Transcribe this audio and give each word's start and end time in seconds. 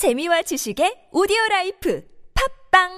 재미와 0.00 0.40
지식의 0.40 1.12
오디오 1.12 1.36
라이프 1.50 2.00
팟빵 2.72 2.88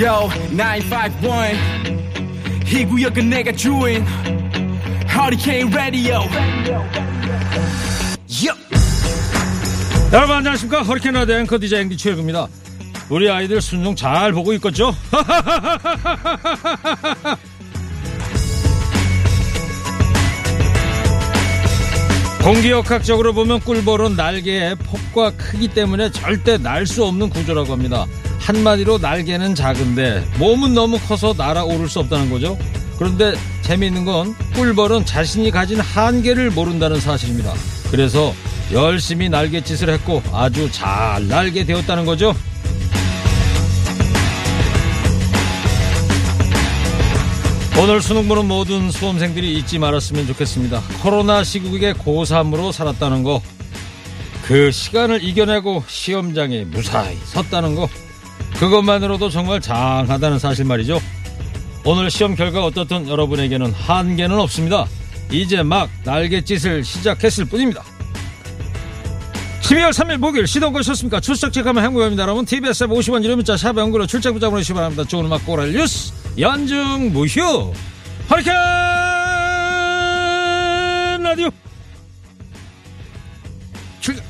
Yo, 0.00 0.28
951. 0.54 1.58
이 2.68 2.84
구역은 2.84 3.30
내가 3.30 3.50
주인. 3.50 4.06
Hurricane 5.10 5.74
Radio. 5.74 6.20
Yo. 8.38 8.54
여러분 10.12 10.36
안녕하십니까 10.36 10.84
허리케인 10.84 11.14
라디오 11.14 11.34
앵커 11.34 11.58
DJ 11.58 11.80
앵디 11.80 11.96
최일구입니다 11.96 12.46
우리 13.10 13.28
아이들 13.28 13.60
수능 13.60 13.96
잘 13.96 14.32
보고 14.32 14.52
있겠죠? 14.52 14.94
공기역학적으로 22.44 23.32
보면 23.32 23.60
꿀벌은 23.60 24.16
날개의 24.16 24.76
폭과 24.76 25.30
크기 25.30 25.66
때문에 25.66 26.10
절대 26.10 26.58
날 26.58 26.86
수 26.86 27.02
없는 27.06 27.30
구조라고 27.30 27.72
합니다. 27.72 28.04
한마디로 28.38 28.98
날개는 28.98 29.54
작은데 29.54 30.22
몸은 30.38 30.74
너무 30.74 30.98
커서 30.98 31.32
날아오를 31.34 31.88
수 31.88 32.00
없다는 32.00 32.28
거죠. 32.28 32.58
그런데 32.98 33.32
재미있는 33.62 34.04
건 34.04 34.34
꿀벌은 34.54 35.06
자신이 35.06 35.50
가진 35.50 35.80
한계를 35.80 36.50
모른다는 36.50 37.00
사실입니다. 37.00 37.54
그래서 37.90 38.34
열심히 38.72 39.30
날갯짓을 39.30 39.88
했고 39.88 40.22
아주 40.30 40.70
잘 40.70 41.26
날게 41.26 41.64
되었다는 41.64 42.04
거죠. 42.04 42.34
오늘 47.76 48.00
수능 48.00 48.28
보는 48.28 48.46
모든 48.46 48.90
수험생들이 48.90 49.54
잊지 49.58 49.78
말았으면 49.78 50.28
좋겠습니다. 50.28 50.80
코로나 51.02 51.42
시국에 51.42 51.92
고3으로 51.92 52.70
살았다는 52.70 53.24
거. 53.24 53.42
그 54.44 54.70
시간을 54.70 55.24
이겨내고 55.24 55.82
시험장에 55.88 56.64
무사히 56.64 57.18
섰다는 57.24 57.74
거. 57.74 57.88
그것만으로도 58.58 59.28
정말 59.28 59.60
장하다는 59.60 60.38
사실 60.38 60.64
말이죠. 60.64 61.00
오늘 61.84 62.10
시험 62.10 62.36
결과 62.36 62.64
어떻든 62.64 63.08
여러분에게는 63.08 63.72
한계는 63.72 64.38
없습니다. 64.38 64.86
이제 65.32 65.62
막 65.62 65.90
날갯짓을 66.04 66.84
시작했을 66.84 67.44
뿐입니다. 67.46 67.82
12월 69.62 69.90
3일 69.90 70.18
목요일 70.18 70.46
시동 70.46 70.72
거셨습니까? 70.72 71.20
출석 71.20 71.52
체크하면 71.52 71.82
행복합니다. 71.84 72.22
여러분 72.22 72.44
TBS 72.44 72.84
앱 72.84 72.90
50원 72.90 73.24
유료 73.24 73.34
문자 73.34 73.56
샵 73.56 73.76
연구로 73.76 74.06
출첵 74.06 74.32
부장으로 74.32 74.62
시기 74.62 74.74
바랍니다. 74.74 75.04
좋은 75.04 75.24
음악 75.24 75.44
꼬랄 75.44 75.72
뉴스 75.72 76.23
연중 76.38 77.12
무휴 77.12 77.72
허리케인 78.28 78.54
라디오 81.22 81.48
출격 84.00 84.24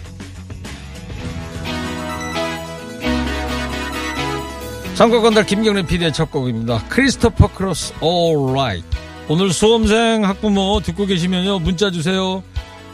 선곡건달 4.95 5.47
김경래 5.47 5.83
PD의 5.83 6.13
첫 6.13 6.31
곡입니다. 6.31 6.85
Christopher 6.89 7.49
Cross 7.49 7.95
Ride 8.01 8.87
오늘 9.29 9.51
수험생 9.51 10.25
학부모 10.25 10.81
듣고 10.85 11.07
계시면요 11.07 11.59
문자 11.61 11.91
주세요. 11.91 12.43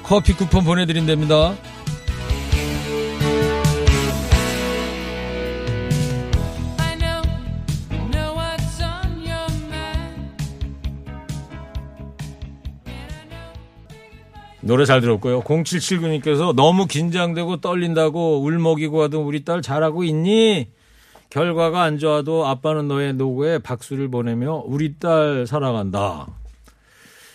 커피 0.04 0.32
쿠폰 0.34 0.64
보내드린답니다. 0.64 1.54
노래 14.70 14.84
잘 14.84 15.00
들었고요. 15.00 15.40
0779님께서 15.42 16.54
너무 16.54 16.86
긴장되고 16.86 17.60
떨린다고 17.60 18.44
울먹이고 18.44 19.02
하던 19.02 19.22
우리 19.22 19.44
딸 19.44 19.62
잘하고 19.62 20.04
있니? 20.04 20.68
결과가 21.28 21.82
안 21.82 21.98
좋아도 21.98 22.46
아빠는 22.46 22.86
너의 22.86 23.14
노고에 23.14 23.58
박수를 23.58 24.08
보내며 24.12 24.62
우리 24.64 24.96
딸 25.00 25.44
사랑한다. 25.48 26.28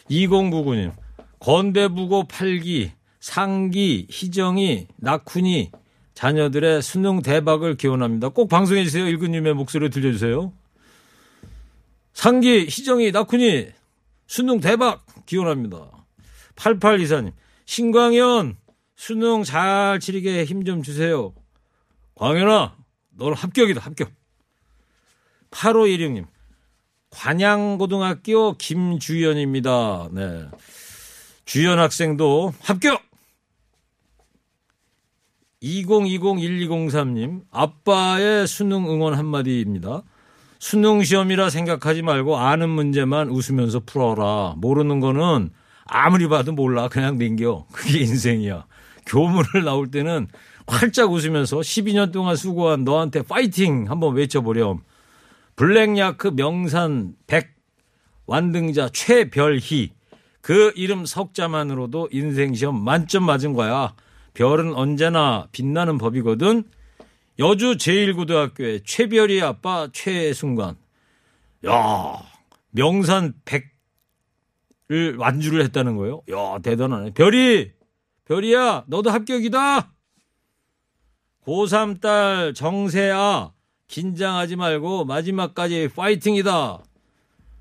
2099님, 0.09 0.93
건대부고 1.39 2.23
8기, 2.29 2.91
상기, 3.19 4.07
희정이, 4.09 4.87
낙훈이, 4.95 5.71
자녀들의 6.13 6.81
수능 6.81 7.21
대박을 7.21 7.75
기원합니다. 7.75 8.29
꼭 8.29 8.47
방송해 8.47 8.85
주세요. 8.85 9.05
일근님의 9.05 9.55
목소리 9.55 9.89
들려주세요. 9.89 10.53
상기, 12.13 12.59
희정이, 12.61 13.11
낙훈이, 13.11 13.67
수능 14.25 14.61
대박 14.61 15.05
기원합니다. 15.25 15.94
8824님, 16.55 17.33
신광현, 17.65 18.57
수능 18.95 19.43
잘 19.43 19.99
치르게 19.99 20.45
힘 20.45 20.63
좀 20.63 20.83
주세요. 20.83 21.33
광현아, 22.15 22.75
넌 23.17 23.33
합격이다, 23.33 23.81
합격. 23.81 24.11
8516님, 25.51 26.25
관양고등학교 27.11 28.53
김주연입니다. 28.57 30.09
네. 30.11 30.47
주연 31.45 31.79
학생도 31.79 32.53
합격! 32.61 33.01
2020-1203님, 35.61 37.43
아빠의 37.51 38.47
수능 38.47 38.89
응원 38.89 39.13
한마디입니다. 39.13 40.03
수능 40.59 41.03
시험이라 41.03 41.49
생각하지 41.49 42.01
말고 42.01 42.37
아는 42.37 42.69
문제만 42.69 43.29
웃으면서 43.29 43.81
풀어라. 43.85 44.55
모르는 44.57 44.99
거는 44.99 45.51
아무리 45.85 46.27
봐도 46.27 46.51
몰라. 46.51 46.87
그냥 46.87 47.17
넘겨. 47.17 47.65
그게 47.71 47.99
인생이야. 47.99 48.65
교문을 49.05 49.63
나올 49.63 49.89
때는 49.91 50.27
활짝 50.67 51.11
웃으면서 51.11 51.57
12년 51.57 52.11
동안 52.11 52.35
수고한 52.35 52.83
너한테 52.83 53.21
파이팅 53.21 53.89
한번 53.89 54.15
외쳐보렴. 54.15 54.81
블랙야크 55.55 56.31
명산 56.35 57.13
100 57.27 57.49
완등자 58.25 58.89
최별희. 58.89 59.91
그 60.41 60.71
이름 60.75 61.05
석자만으로도 61.05 62.09
인생시험 62.11 62.83
만점 62.83 63.23
맞은 63.23 63.53
거야. 63.53 63.93
별은 64.33 64.73
언제나 64.73 65.47
빛나는 65.51 65.97
법이거든. 65.97 66.65
여주 67.39 67.77
제1고등학교의 67.77 68.81
최별희 68.85 69.41
아빠 69.41 69.87
최순관. 69.91 70.75
야, 71.67 72.21
명산 72.71 73.33
100 73.45 73.74
을 74.91 75.15
완주를 75.17 75.63
했다는 75.63 75.95
거예요. 75.95 76.21
야, 76.31 76.59
대단하네. 76.61 77.11
별이, 77.15 77.71
별이야, 78.25 78.83
너도 78.87 79.09
합격이다. 79.09 79.91
고3 81.45 82.01
딸 82.01 82.53
정세아, 82.53 83.51
긴장하지 83.87 84.55
말고 84.55 85.05
마지막까지 85.05 85.89
파이팅이다. 85.95 86.83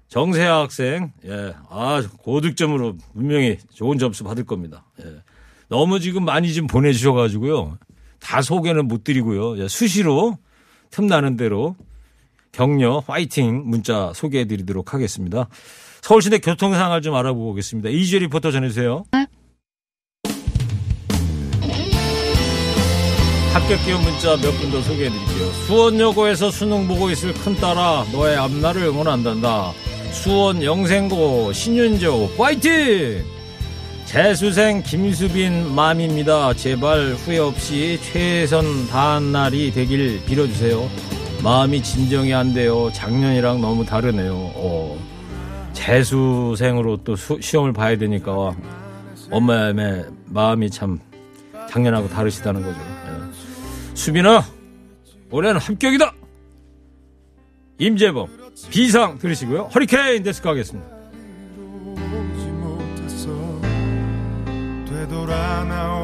정세아 0.09 0.61
학생, 0.61 1.13
예, 1.25 1.55
아, 1.69 2.03
고득점으로 2.19 2.97
분명히 3.15 3.59
좋은 3.73 3.99
점수 3.99 4.23
받을 4.23 4.45
겁니다. 4.45 4.85
예. 5.01 5.23
너무 5.69 6.01
지금 6.01 6.25
많이 6.25 6.53
좀 6.53 6.67
보내주셔가지고요. 6.67 7.79
다 8.21 8.43
소개는 8.43 8.87
못 8.87 9.03
드리고요. 9.03 9.59
예, 9.59 9.69
수시로 9.69 10.39
틈나는 10.91 11.37
대로 11.37 11.75
격려, 12.53 13.01
파이팅 13.01 13.65
문자 13.67 14.13
소개해 14.15 14.45
드리도록 14.47 14.95
하겠습니다. 14.95 15.49
서울시내 16.05 16.39
교통 16.41 16.75
상황을 16.75 17.01
좀 17.01 17.15
알아보고 17.15 17.51
오겠습니다. 17.53 17.89
이주혜 17.89 18.21
리포터 18.21 18.51
전해주세요. 18.51 19.05
합격 23.55 23.83
기원 23.87 24.03
문자 24.03 24.37
몇 24.37 24.53
분 24.59 24.71
더 24.71 24.83
소개해 24.83 25.09
드릴게요. 25.09 25.51
수원여고에서 25.67 26.51
수능 26.51 26.87
보고 26.87 27.09
있을 27.11 27.33
큰딸아 27.33 28.07
너의 28.13 28.37
앞날을 28.37 28.83
응원한단다. 28.83 29.73
수원 30.13 30.63
영생고 30.63 31.55
신윤조 31.55 32.33
파이팅! 32.37 33.25
재수생 34.05 34.83
김수빈 34.83 35.75
맘입니다. 35.75 36.53
제발 36.53 37.15
후회 37.15 37.39
없이 37.39 37.99
최선 38.03 38.87
다한 38.89 39.33
날이 39.33 39.73
되길 39.73 40.23
빌어주세요. 40.27 40.87
마음이 41.43 41.83
진정이 41.83 42.35
안 42.35 42.53
돼요. 42.53 42.91
작년이랑 42.93 43.63
너무 43.63 43.87
다르네요. 43.87 44.35
어. 44.35 45.14
재수생으로 45.75 46.99
또 47.05 47.15
수- 47.17 47.41
시험을 47.41 47.73
봐야 47.73 47.97
되니까 47.99 48.55
엄마의 49.31 50.07
마음이 50.27 50.71
참 50.71 50.99
작년하고 51.71 52.09
다르시다는 52.09 52.63
거죠. 52.63 52.79
예. 52.81 53.95
수빈아, 53.95 54.43
올해는 55.31 55.61
합격이다! 55.61 56.15
임재범, 57.79 58.29
비상 58.71 59.19
들으시고요. 59.19 59.65
허리케인 59.75 60.23
데스크 60.23 60.49
하겠습니다. 60.49 60.87
되돌아 64.89 65.65
나오 65.65 66.04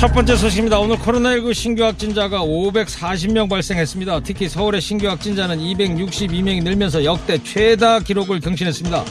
첫 0.00 0.14
번째 0.14 0.34
소식입니다. 0.34 0.78
오늘 0.78 0.96
코로나19 0.96 1.52
신규 1.52 1.84
확진자가 1.84 2.40
540명 2.40 3.50
발생했습니다. 3.50 4.20
특히 4.20 4.48
서울의 4.48 4.80
신규 4.80 5.06
확진자는 5.06 5.58
262명이 5.58 6.62
늘면서 6.62 7.04
역대 7.04 7.36
최다 7.36 8.00
기록을 8.00 8.40
경신했습니다. 8.40 9.04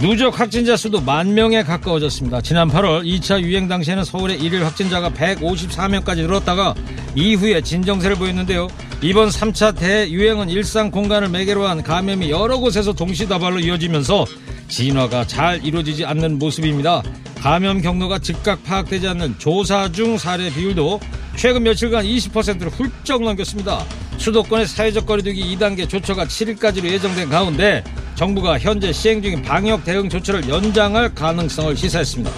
누적 0.00 0.40
확진자 0.40 0.78
수도 0.78 0.98
만 0.98 1.34
명에 1.34 1.62
가까워졌습니다. 1.62 2.40
지난 2.40 2.70
8월 2.70 3.04
2차 3.04 3.42
유행 3.42 3.68
당시에는 3.68 4.02
서울의 4.02 4.40
일일 4.40 4.64
확진자가 4.64 5.10
154명까지 5.10 6.22
늘었다가 6.22 6.74
이후에 7.14 7.60
진정세를 7.60 8.16
보였는데요. 8.16 8.68
이번 9.02 9.28
3차 9.28 9.76
대유행은 9.76 10.48
일상 10.48 10.90
공간을 10.90 11.28
매개로 11.28 11.66
한 11.66 11.82
감염이 11.82 12.30
여러 12.30 12.56
곳에서 12.56 12.94
동시다발로 12.94 13.60
이어지면서 13.60 14.24
진화가 14.68 15.26
잘 15.26 15.62
이루어지지 15.62 16.06
않는 16.06 16.38
모습입니다. 16.38 17.02
감염 17.36 17.82
경로가 17.82 18.20
즉각 18.20 18.64
파악되지 18.64 19.06
않는 19.08 19.38
조사 19.38 19.92
중 19.92 20.16
사례 20.16 20.48
비율도 20.50 20.98
최근 21.36 21.62
며칠간 21.64 22.06
20%를 22.06 22.70
훌쩍 22.70 23.22
넘겼습니다. 23.22 23.84
수도권의 24.20 24.66
사회적 24.66 25.06
거리두기 25.06 25.56
2단계 25.56 25.88
조처가 25.88 26.26
7일까지로 26.26 26.84
예정된 26.84 27.30
가운데 27.30 27.82
정부가 28.16 28.58
현재 28.58 28.92
시행 28.92 29.22
중인 29.22 29.40
방역 29.42 29.82
대응 29.82 30.10
조처를 30.10 30.46
연장할 30.46 31.14
가능성을 31.14 31.74
시사했습니다. 31.74 32.30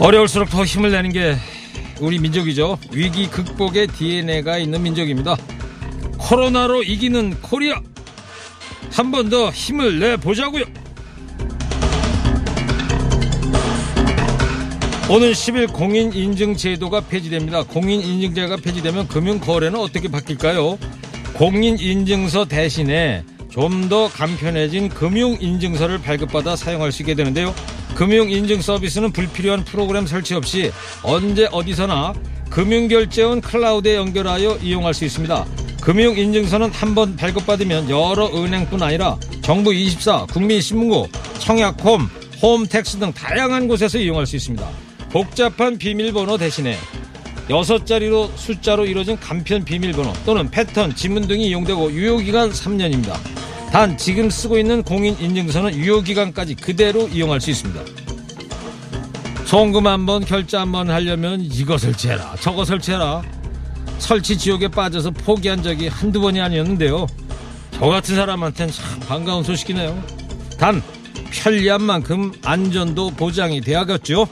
어려울수록 0.00 0.48
더 0.48 0.64
힘을 0.64 0.90
내는 0.90 1.12
게 1.12 1.36
우리 2.00 2.18
민족이죠. 2.18 2.78
위기 2.92 3.28
극복의 3.28 3.88
DNA가 3.88 4.56
있는 4.58 4.82
민족입니다. 4.82 5.36
코로나로 6.18 6.82
이기는 6.82 7.40
코리아. 7.42 7.80
한 8.90 9.10
번 9.10 9.28
더 9.28 9.50
힘을 9.50 9.98
내보자고요. 9.98 10.64
오는 15.10 15.32
10일 15.32 15.72
공인인증제도가 15.72 17.02
폐지됩니다. 17.02 17.62
공인인증제가 17.62 18.56
폐지되면 18.56 19.06
금융거래는 19.08 19.78
어떻게 19.78 20.08
바뀔까요? 20.08 20.78
공인인증서 21.34 22.46
대신에 22.46 23.22
좀 23.50 23.88
더 23.88 24.08
간편해진 24.08 24.88
금융인증서를 24.88 25.98
발급받아 26.00 26.56
사용할 26.56 26.90
수 26.90 27.02
있게 27.02 27.14
되는데요. 27.14 27.54
금융인증 27.94 28.60
서비스는 28.62 29.12
불필요한 29.12 29.64
프로그램 29.64 30.06
설치 30.06 30.34
없이 30.34 30.72
언제 31.02 31.46
어디서나 31.52 32.14
금융결제원 32.50 33.40
클라우드에 33.42 33.94
연결하여 33.96 34.56
이용할 34.62 34.94
수 34.94 35.04
있습니다. 35.04 35.44
금융인증서는 35.82 36.70
한 36.72 36.94
번 36.94 37.14
발급받으면 37.14 37.90
여러 37.90 38.26
은행뿐 38.34 38.82
아니라 38.82 39.16
정부24, 39.42 40.32
국민신문고, 40.32 41.08
청약홈, 41.38 42.08
홈택스 42.42 42.98
등 42.98 43.12
다양한 43.12 43.68
곳에서 43.68 43.98
이용할 43.98 44.26
수 44.26 44.34
있습니다. 44.36 44.66
복잡한 45.14 45.78
비밀번호 45.78 46.36
대신에 46.38 46.76
여섯 47.48 47.86
자리로 47.86 48.32
숫자로 48.34 48.84
이루어진 48.84 49.16
간편 49.16 49.64
비밀번호 49.64 50.12
또는 50.26 50.50
패턴, 50.50 50.92
지문 50.96 51.28
등이 51.28 51.46
이용되고 51.50 51.92
유효기간 51.92 52.50
3년입니다. 52.50 53.14
단 53.70 53.96
지금 53.96 54.28
쓰고 54.28 54.58
있는 54.58 54.82
공인인증서는 54.82 55.76
유효기간까지 55.76 56.56
그대로 56.56 57.06
이용할 57.06 57.40
수 57.40 57.50
있습니다. 57.52 57.80
송금 59.44 59.86
한 59.86 60.04
번 60.04 60.24
결제 60.24 60.56
한 60.56 60.72
번 60.72 60.90
하려면 60.90 61.40
이거 61.42 61.78
설치해라 61.78 62.34
저거 62.40 62.64
설치해라 62.64 63.22
설치 63.98 64.36
지옥에 64.36 64.66
빠져서 64.66 65.12
포기한 65.12 65.62
적이 65.62 65.86
한두 65.86 66.20
번이 66.20 66.40
아니었는데요. 66.40 67.06
저 67.70 67.86
같은 67.86 68.16
사람한테는 68.16 68.72
참 68.72 68.98
반가운 69.06 69.44
소식이네요. 69.44 69.96
단 70.58 70.82
편리한 71.30 71.82
만큼 71.84 72.32
안전도 72.42 73.10
보장이 73.10 73.60
돼야겠죠. 73.60 74.26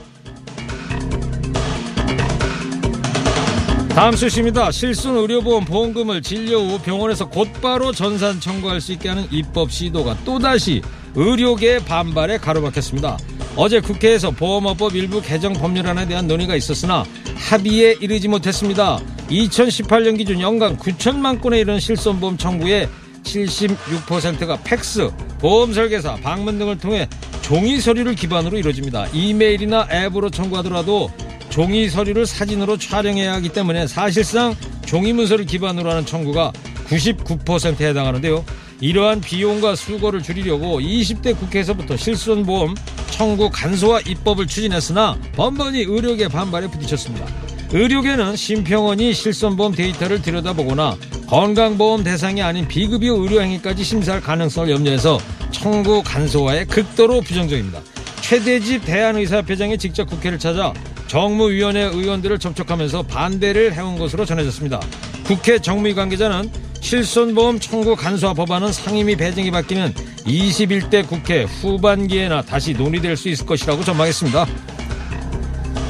다음 3.94 4.16
소식입니다. 4.16 4.70
실손 4.70 5.18
의료보험 5.18 5.66
보험금을 5.66 6.22
진료 6.22 6.60
후 6.60 6.78
병원에서 6.78 7.28
곧바로 7.28 7.92
전산 7.92 8.40
청구할 8.40 8.80
수 8.80 8.92
있게 8.92 9.10
하는 9.10 9.26
입법 9.30 9.70
시도가 9.70 10.16
또다시 10.24 10.80
의료계 11.14 11.84
반발에 11.84 12.38
가로막혔습니다. 12.38 13.18
어제 13.54 13.80
국회에서 13.80 14.30
보험업법 14.30 14.96
일부 14.96 15.20
개정 15.20 15.52
법률안에 15.52 16.06
대한 16.06 16.26
논의가 16.26 16.56
있었으나 16.56 17.04
합의에 17.36 17.96
이르지 18.00 18.28
못했습니다. 18.28 18.98
2018년 19.28 20.16
기준 20.16 20.40
연간 20.40 20.78
9천만 20.78 21.42
건에 21.42 21.60
이르는 21.60 21.78
실손보험 21.78 22.38
청구의 22.38 22.88
76%가 23.24 24.58
팩스, 24.64 25.10
보험 25.38 25.74
설계사, 25.74 26.14
방문 26.16 26.58
등을 26.58 26.78
통해 26.78 27.08
종이 27.42 27.78
서류를 27.78 28.14
기반으로 28.14 28.56
이루어집니다. 28.56 29.08
이메일이나 29.12 29.86
앱으로 29.92 30.30
청구하더라도 30.30 31.10
종이 31.52 31.90
서류를 31.90 32.25
사진으로 32.25 32.78
촬영해야 32.78 33.34
하기 33.34 33.50
때문에 33.50 33.87
사실상 33.87 34.56
종이 34.87 35.12
문서를 35.12 35.44
기반으로 35.44 35.90
하는 35.90 36.06
청구가 36.06 36.50
99%에 36.88 37.88
해당하는데요. 37.88 38.43
이러한 38.81 39.20
비용과 39.20 39.76
수고를 39.76 40.22
줄이려고 40.22 40.81
20대 40.81 41.38
국회에서부터 41.38 41.99
실손보험 41.99 42.75
청구 43.10 43.50
간소화 43.50 44.00
입법을 44.00 44.46
추진했으나 44.46 45.19
번번이 45.37 45.81
의료계 45.81 46.28
반발에 46.28 46.69
부딪혔습니다. 46.69 47.26
의료계는 47.70 48.34
심평원이 48.34 49.12
실손보험 49.12 49.75
데이터를 49.75 50.22
들여다보거나 50.22 50.96
건강보험 51.26 52.02
대상이 52.02 52.40
아닌 52.40 52.66
비급여 52.66 53.12
의료행위까지 53.12 53.84
심사할 53.84 54.22
가능성을 54.22 54.70
염려해서 54.70 55.19
청구 55.50 56.02
간소화에 56.02 56.64
극도로 56.64 57.20
부정적입니다. 57.20 57.82
최대집 58.22 58.87
대한의사협회장이 58.87 59.76
직접 59.76 60.06
국회를 60.06 60.38
찾아 60.38 60.72
정무위원회 61.12 61.82
의원들을 61.82 62.38
접촉하면서 62.38 63.02
반대를 63.02 63.74
해온 63.74 63.98
것으로 63.98 64.24
전해졌습니다. 64.24 64.81
국회 65.24 65.58
정무위 65.58 65.92
관계자는 65.92 66.50
실손보험 66.81 67.60
청구 67.60 67.94
간소화 67.94 68.32
법안은 68.32 68.72
상임위 68.72 69.16
배정이 69.16 69.50
바뀌는 69.50 69.92
21대 70.24 71.06
국회 71.06 71.42
후반기에나 71.42 72.40
다시 72.40 72.72
논의될 72.72 73.19
수 73.19 73.28
있을 73.28 73.44
것이라고 73.44 73.84
전망했습니다. 73.84 74.46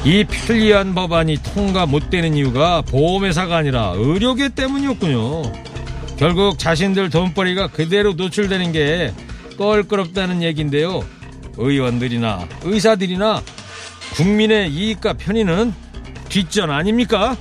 이 0.03 0.25
편리한 0.25 0.93
법안이 0.93 1.37
통과 1.37 1.85
못 1.85 2.09
되는 2.09 2.35
이유가 2.35 2.81
보험회사가 2.81 3.55
아니라 3.55 3.93
의료계 3.95 4.49
때문이었군요. 4.49 5.53
결국 6.17 6.59
자신들 6.59 7.09
돈벌이가 7.09 7.67
그대로 7.67 8.11
노출되는 8.11 8.73
게 8.73 9.13
껄끄럽다는 9.57 10.43
얘기인데요. 10.43 11.01
의원들이나 11.55 12.45
의사들이나 12.63 13.41
국민의 14.15 14.71
이익과 14.71 15.13
편의는 15.13 15.73
뒷전 16.29 16.69
아닙니까? 16.69 17.35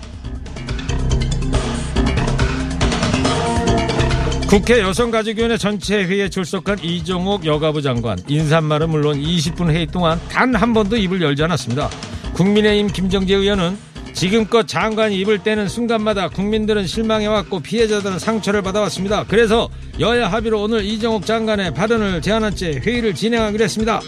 국회 4.49 4.81
여성가족위원회 4.81 5.57
전체 5.57 6.05
회의에 6.05 6.29
출석한 6.29 6.79
이종옥 6.83 7.47
여가부 7.47 7.81
장관 7.81 8.19
인사말은 8.29 8.91
물론 8.91 9.19
20분 9.21 9.71
회의 9.71 9.87
동안 9.87 10.21
단 10.29 10.55
한 10.55 10.75
번도 10.75 10.97
입을 10.97 11.23
열지 11.23 11.43
않았습니다. 11.45 11.89
국민의힘 12.35 12.89
김정재 12.89 13.35
의원은 13.35 13.79
지금껏 14.13 14.69
장관이 14.69 15.19
입을 15.21 15.43
떼는 15.43 15.69
순간마다 15.69 16.29
국민들은 16.29 16.87
실망해왔고 16.87 17.61
피해자들은 17.61 18.19
상처를 18.19 18.61
받아왔습니다. 18.61 19.25
그래서 19.27 19.71
여야 20.01 20.31
합의로 20.31 20.63
오늘 20.63 20.85
이정옥 20.85 21.25
장관의 21.25 21.73
발언을 21.73 22.21
제안한 22.21 22.55
채 22.55 22.73
회의를 22.73 23.15
진행하기로 23.15 23.65
했습니다. 23.65 24.01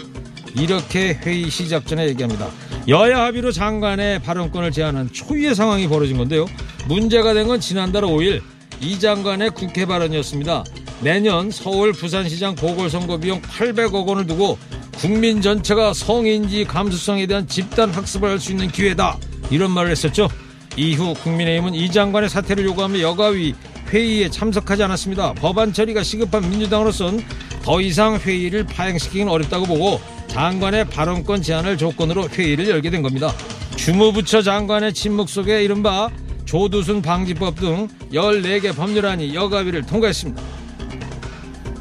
이렇게 0.57 1.17
회의 1.23 1.49
시작 1.49 1.85
전에 1.85 2.07
얘기합니다. 2.07 2.49
여야 2.87 3.25
합의로 3.25 3.51
장관의 3.51 4.19
발언권을 4.19 4.71
제한한 4.71 5.11
초유의 5.11 5.55
상황이 5.55 5.87
벌어진 5.87 6.17
건데요. 6.17 6.45
문제가 6.87 7.33
된 7.33 7.47
건 7.47 7.59
지난달 7.59 8.03
5일 8.03 8.41
이 8.81 8.99
장관의 8.99 9.51
국회 9.51 9.85
발언이었습니다. 9.85 10.63
내년 11.01 11.51
서울 11.51 11.91
부산시장 11.93 12.55
보궐선거 12.55 13.17
비용 13.17 13.41
800억 13.41 14.05
원을 14.07 14.25
두고 14.27 14.57
국민 14.97 15.41
전체가 15.41 15.93
성인지 15.93 16.63
감수성에 16.65 17.25
대한 17.27 17.47
집단 17.47 17.89
학습을 17.91 18.29
할 18.29 18.39
수 18.39 18.51
있는 18.51 18.67
기회다. 18.69 19.17
이런 19.51 19.71
말을 19.71 19.91
했었죠. 19.91 20.29
이후 20.77 21.13
국민의힘은 21.21 21.73
이 21.75 21.91
장관의 21.91 22.29
사퇴를 22.29 22.63
요구하며 22.65 22.99
여가위 22.99 23.53
회의에 23.89 24.29
참석하지 24.29 24.83
않았습니다. 24.83 25.33
법안 25.33 25.73
처리가 25.73 26.03
시급한 26.03 26.49
민주당으로선 26.49 27.23
더 27.63 27.81
이상 27.81 28.17
회의를 28.17 28.65
파행시키긴 28.65 29.27
어렵다고 29.27 29.65
보고 29.65 29.99
장관의 30.35 30.89
발언권 30.89 31.41
제한을 31.41 31.77
조건으로 31.77 32.27
회의를 32.27 32.67
열게 32.67 32.89
된 32.89 33.01
겁니다. 33.01 33.33
주무부처 33.77 34.41
장관의 34.41 34.93
침묵 34.93 35.29
속에 35.29 35.63
이른바 35.63 36.09
조두순 36.43 37.01
방지법 37.01 37.55
등 37.55 37.87
14개 38.11 38.75
법률안이 38.75 39.33
여가위를 39.33 39.83
통과했습니다. 39.83 40.41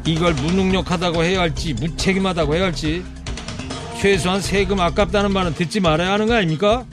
이걸 0.07 0.35
무능력하다고 0.35 1.25
해야 1.25 1.41
할지 1.41 1.75
무책임하다고 1.75 2.55
해야 2.55 2.67
할지 2.67 3.03
최소한 4.01 4.41
세금 4.41 4.79
아깝다는 4.79 5.33
말은 5.33 5.55
듣지 5.55 5.81
말아야 5.81 6.13
하는 6.13 6.29
거 6.29 6.35
아닙니까? 6.35 6.85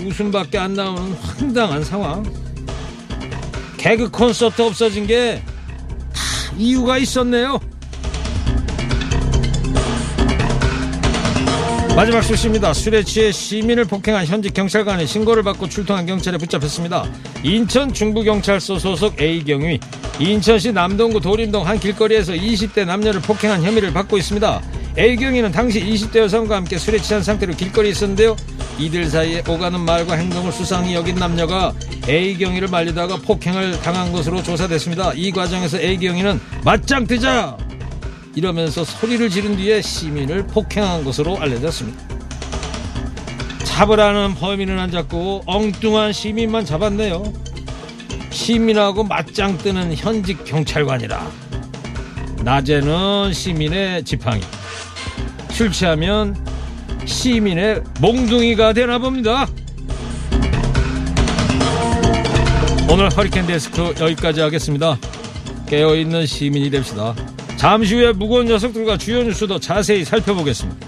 웃음밖에 0.00 0.58
안 0.58 0.74
나오는 0.74 1.12
황당한 1.12 1.84
상황. 1.84 2.24
개그 3.76 4.10
콘서트 4.10 4.62
없어진 4.62 5.06
게다 5.06 5.44
이유가 6.58 6.98
있었네요. 6.98 7.60
마지막 11.96 12.20
소식입니다. 12.20 12.74
술에 12.74 13.02
취해 13.02 13.32
시민을 13.32 13.86
폭행한 13.86 14.26
현직 14.26 14.52
경찰관의 14.52 15.06
신고를 15.06 15.42
받고 15.42 15.66
출동한 15.70 16.04
경찰에 16.04 16.36
붙잡혔습니다. 16.36 17.10
인천 17.42 17.90
중부경찰서 17.90 18.78
소속 18.78 19.18
A경위 19.18 19.80
인천시 20.18 20.72
남동구 20.72 21.22
도림동 21.22 21.66
한 21.66 21.80
길거리에서 21.80 22.34
20대 22.34 22.84
남녀를 22.84 23.22
폭행한 23.22 23.62
혐의를 23.62 23.94
받고 23.94 24.18
있습니다. 24.18 24.60
A경위는 24.98 25.52
당시 25.52 25.82
20대 25.82 26.18
여성과 26.18 26.56
함께 26.56 26.76
술에 26.76 26.98
취한 26.98 27.22
상태로 27.22 27.54
길거리에 27.54 27.92
있었는데요. 27.92 28.36
이들 28.78 29.06
사이에 29.06 29.42
오가는 29.48 29.80
말과 29.80 30.16
행동을 30.16 30.52
수상히 30.52 30.94
여긴 30.94 31.14
남녀가 31.14 31.72
A경위를 32.06 32.68
말리다가 32.68 33.16
폭행을 33.16 33.80
당한 33.80 34.12
것으로 34.12 34.42
조사됐습니다. 34.42 35.14
이 35.14 35.30
과정에서 35.30 35.80
A경위는 35.80 36.40
맞짱 36.62 37.06
뜨자! 37.06 37.56
이러면서 38.36 38.84
소리를 38.84 39.30
지른 39.30 39.56
뒤에 39.56 39.80
시민을 39.80 40.46
폭행한 40.46 41.04
것으로 41.04 41.38
알려졌습니다. 41.38 41.98
잡으라는 43.64 44.34
범인은 44.34 44.78
안 44.78 44.90
잡고 44.90 45.42
엉뚱한 45.46 46.12
시민만 46.12 46.66
잡았네요. 46.66 47.32
시민하고 48.30 49.04
맞짱 49.04 49.56
뜨는 49.56 49.94
현직 49.94 50.44
경찰관이라. 50.44 51.30
낮에는 52.44 53.32
시민의 53.32 54.04
지팡이, 54.04 54.42
술 55.50 55.72
취하면 55.72 56.36
시민의 57.06 57.82
몽둥이가 58.00 58.74
되나 58.74 58.98
봅니다. 58.98 59.46
오늘 62.90 63.08
허리케인 63.10 63.46
데스크 63.46 63.94
여기까지 63.98 64.42
하겠습니다. 64.42 64.98
깨어있는 65.66 66.26
시민이 66.26 66.68
됩시다. 66.68 67.14
잠시 67.66 67.96
후에 67.96 68.12
무거운 68.12 68.46
녀석들과 68.46 68.96
주요 68.96 69.24
뉴스도 69.24 69.58
자세히 69.58 70.04
살펴보겠습니다. 70.04 70.86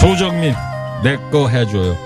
조정민, 0.00 0.52
내 1.04 1.16
거 1.30 1.46
해줘요. 1.46 1.96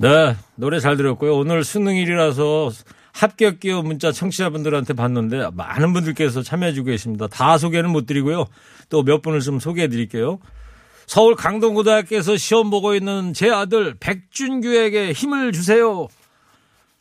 네, 0.00 0.34
노래 0.56 0.80
잘 0.80 0.96
들었고요. 0.96 1.36
오늘 1.36 1.62
수능일이라서 1.62 2.70
합격 3.12 3.60
기호 3.60 3.82
문자 3.82 4.10
청취자분들한테 4.10 4.94
봤는데 4.94 5.50
많은 5.54 5.92
분들께서 5.92 6.42
참여해주고 6.42 6.86
계십니다. 6.86 7.26
다 7.28 7.58
소개는 7.58 7.90
못 7.90 8.06
드리고요. 8.06 8.46
또 8.88 9.02
몇 9.02 9.22
분을 9.22 9.40
좀 9.40 9.58
소개해 9.60 9.88
드릴게요. 9.88 10.38
서울 11.06 11.34
강동고등학교에서 11.34 12.36
시험 12.36 12.70
보고 12.70 12.94
있는 12.94 13.34
제 13.34 13.50
아들 13.50 13.94
백준규에게 14.00 15.12
힘을 15.12 15.52
주세요. 15.52 16.08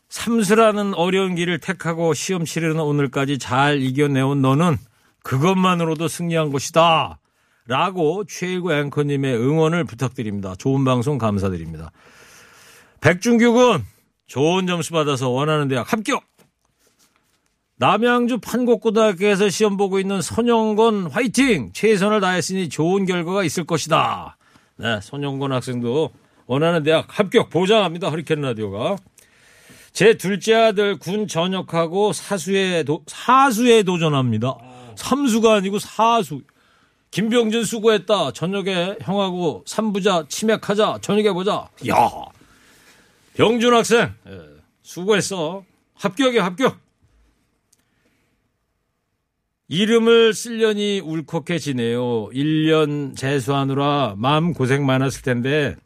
삼수라는 0.10 0.94
어려운 0.96 1.36
길을 1.36 1.60
택하고 1.60 2.13
시험 2.13 2.44
치르는 2.44 2.82
오늘까지 2.82 3.39
잘 3.39 3.82
이겨내온 3.82 4.41
너는 4.41 4.77
그것만으로도 5.24 6.08
승리한 6.10 6.51
것이다. 6.51 7.20
라고 7.68 8.25
최일구 8.25 8.74
앵커님의 8.74 9.36
응원을 9.36 9.86
부탁드립니다. 9.86 10.56
좋은 10.58 10.84
방송 10.84 11.18
감사드립니다. 11.18 11.91
백준규 13.00 13.53
군 13.53 13.86
좋은 14.32 14.66
점수 14.66 14.94
받아서 14.94 15.28
원하는 15.30 15.68
대학 15.68 15.92
합격. 15.92 16.24
남양주 17.76 18.38
판곡고등학교에서 18.38 19.50
시험 19.50 19.76
보고 19.76 20.00
있는 20.00 20.22
손영건 20.22 21.08
화이팅! 21.08 21.72
최선을 21.74 22.22
다했으니 22.22 22.70
좋은 22.70 23.06
결과가 23.06 23.44
있을 23.44 23.66
것이다. 23.66 24.38
네, 24.78 25.02
손영건 25.02 25.52
학생도 25.52 26.12
원하는 26.46 26.84
대학 26.84 27.08
합격 27.10 27.50
보장합니다. 27.50 28.10
허리케인 28.10 28.40
라디오가. 28.40 28.96
제 29.92 30.16
둘째 30.16 30.54
아들 30.54 30.98
군 30.98 31.28
전역하고 31.28 32.14
사수에 32.14 32.84
도, 32.84 33.04
사수에 33.08 33.84
도전합니다. 33.84 34.56
삼수가 34.96 35.56
아니고 35.56 35.78
사수. 35.80 36.40
김병준 37.10 37.66
수고했다. 37.66 38.32
저녁에 38.32 38.96
형하고 39.02 39.66
삼부자 39.68 40.24
치맥하자. 40.30 41.00
저녁에 41.02 41.34
보자. 41.34 41.68
야 41.90 42.10
병준 43.36 43.74
학생 43.74 44.14
예, 44.28 44.40
수고했어. 44.82 45.64
합격이야 45.96 46.44
합격. 46.44 46.80
이름을 49.68 50.34
쓰려니 50.34 51.00
울컥해지네요. 51.00 52.30
1년 52.30 53.16
재수하느라 53.16 54.16
마음 54.18 54.54
고생 54.54 54.86
많았을 54.86 55.22
텐데 55.22 55.78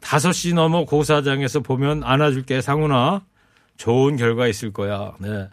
5시 0.00 0.54
넘어 0.54 0.84
고사장에서 0.84 1.60
보면 1.60 2.02
안아줄게 2.02 2.62
상훈아. 2.62 3.26
좋은 3.76 4.16
결과 4.16 4.46
있을 4.48 4.72
거야. 4.72 5.12
네. 5.20 5.48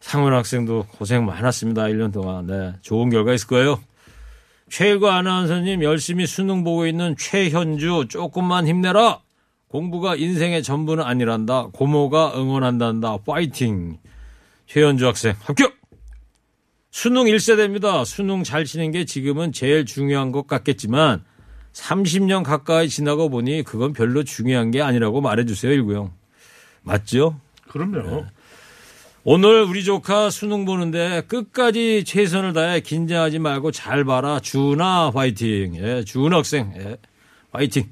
상훈 0.00 0.34
학생도 0.34 0.86
고생 0.98 1.24
많았습니다. 1.24 1.84
1년 1.84 2.12
동안. 2.12 2.46
네. 2.46 2.74
좋은 2.82 3.08
결과 3.08 3.32
있을 3.32 3.48
거예요. 3.48 3.82
최일구 4.68 5.08
아나운서님 5.10 5.82
열심히 5.82 6.26
수능 6.26 6.62
보고 6.62 6.86
있는 6.86 7.16
최현주 7.16 8.06
조금만 8.10 8.66
힘내라. 8.66 9.23
공부가 9.68 10.14
인생의 10.14 10.62
전부는 10.62 11.02
아니란다. 11.04 11.68
고모가 11.72 12.34
응원한단다. 12.36 13.18
파이팅. 13.26 13.98
최현주 14.66 15.06
학생 15.06 15.34
합격. 15.40 15.74
수능 16.90 17.24
1세대입니다. 17.24 18.04
수능 18.04 18.44
잘 18.44 18.64
치는 18.64 18.92
게 18.92 19.04
지금은 19.04 19.50
제일 19.52 19.84
중요한 19.84 20.30
것 20.30 20.46
같겠지만 20.46 21.24
30년 21.72 22.44
가까이 22.44 22.88
지나고 22.88 23.28
보니 23.30 23.64
그건 23.64 23.92
별로 23.92 24.22
중요한 24.22 24.70
게 24.70 24.80
아니라고 24.80 25.20
말해주세요. 25.20 25.72
일구형. 25.72 26.12
맞죠? 26.82 27.40
그럼요. 27.68 28.26
오늘 29.24 29.62
우리 29.62 29.82
조카 29.82 30.30
수능 30.30 30.64
보는데 30.66 31.22
끝까지 31.22 32.04
최선을 32.04 32.52
다해 32.52 32.80
긴장하지 32.80 33.38
말고 33.40 33.72
잘 33.72 34.04
봐라. 34.04 34.38
준아 34.38 35.10
화이팅. 35.14 35.74
예, 35.76 36.04
준 36.04 36.32
학생. 36.32 36.72
예, 36.76 36.96
화이팅. 37.50 37.90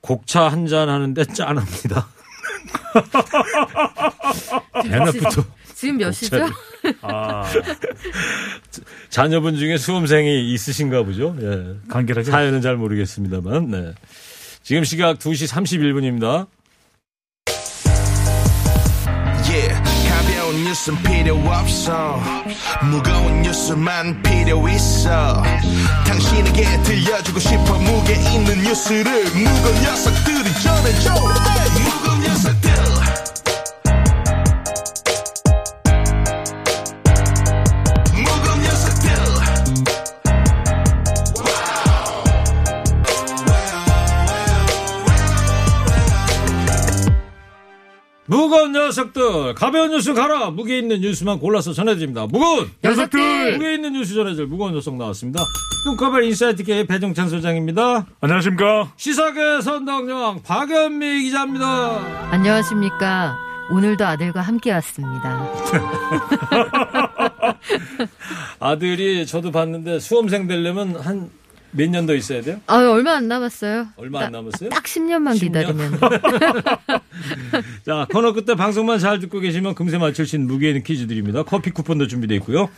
곡차 0.00 0.48
한 0.48 0.66
잔 0.66 0.88
하는데 0.88 1.24
짠합니다. 1.24 2.08
대낮부터 4.82 5.44
지금 5.74 5.96
몇 5.98 6.12
시죠? 6.12 6.46
아, 7.02 7.44
자녀분 9.08 9.56
중에 9.56 9.76
수험생이 9.78 10.52
있으신가 10.52 11.02
보죠. 11.04 11.36
예. 11.40 11.76
간결하게. 11.88 12.30
사연은 12.30 12.60
잘 12.60 12.76
모르겠습니다만. 12.76 13.70
네. 13.70 13.92
지금 14.62 14.84
시각 14.84 15.18
2시 15.18 15.48
31분입니다. 15.50 16.46
뉴스는 20.70 21.02
필요 21.02 21.34
없어. 21.34 22.22
무거운 22.84 23.42
뉴스만 23.42 24.22
필요 24.22 24.68
있어. 24.68 25.42
당신에게 26.06 26.80
들려주고 26.84 27.40
싶어 27.40 27.74
무게 27.74 28.14
있는 28.14 28.62
뉴스를 28.62 29.24
무거운 29.34 29.74
녀석들이 29.82 30.62
전해줘. 30.62 31.12
무거운 31.12 32.19
무거운 48.50 48.72
녀석들, 48.72 49.54
가벼운 49.54 49.92
뉴스 49.92 50.12
가라. 50.12 50.50
무게 50.50 50.76
있는 50.76 51.00
뉴스만 51.02 51.38
골라서 51.38 51.72
전해드립니다. 51.72 52.26
무거운 52.26 52.68
녀석들! 52.82 53.52
무게 53.52 53.74
있는 53.74 53.92
뉴스 53.92 54.12
전해줄 54.12 54.48
무거운 54.48 54.74
녀석 54.74 54.96
나왔습니다. 54.96 55.44
뚱커벨 55.84 56.24
인사이트계의 56.24 56.88
배종찬 56.88 57.28
소장입니다. 57.28 58.06
안녕하십니까. 58.20 58.92
시사계 58.96 59.60
선덕령 59.60 60.42
박연미 60.42 61.22
기자입니다. 61.22 62.32
안녕하십니까. 62.32 63.38
오늘도 63.70 64.04
아들과 64.04 64.40
함께 64.40 64.72
왔습니다. 64.72 65.48
아들이 68.58 69.26
저도 69.26 69.52
봤는데 69.52 70.00
수험생 70.00 70.48
되려면 70.48 70.96
한 70.96 71.30
몇 71.72 71.88
년 71.90 72.06
더 72.06 72.14
있어야 72.14 72.40
돼요? 72.42 72.60
아, 72.66 72.76
얼마 72.90 73.12
안 73.16 73.28
남았어요. 73.28 73.88
얼마 73.96 74.20
안 74.24 74.32
남았어요? 74.32 74.70
딱 74.70 74.84
10년만 74.84 75.34
10년? 75.36 75.40
기다리면. 75.40 76.00
자, 77.86 78.06
코너 78.12 78.32
끝에 78.32 78.56
방송만 78.56 78.98
잘 78.98 79.18
듣고 79.20 79.40
계시면 79.40 79.74
금세 79.74 79.98
맞출 79.98 80.26
수 80.26 80.36
있는 80.36 80.48
무게 80.48 80.68
있는 80.68 80.82
퀴즈 80.82 81.06
드립니다. 81.06 81.42
커피 81.42 81.70
쿠폰도 81.70 82.06
준비되어 82.06 82.36
있고요. 82.38 82.68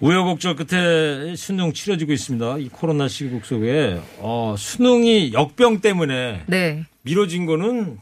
우여곡절 0.00 0.56
끝에 0.56 1.36
수능 1.36 1.72
치러지고 1.72 2.12
있습니다. 2.12 2.58
이 2.58 2.68
코로나 2.70 3.06
시국 3.06 3.44
속에 3.44 4.00
어, 4.18 4.56
수능이 4.58 5.32
역병 5.32 5.80
때문에 5.80 6.42
네. 6.46 6.84
미뤄진 7.02 7.46
거는 7.46 7.98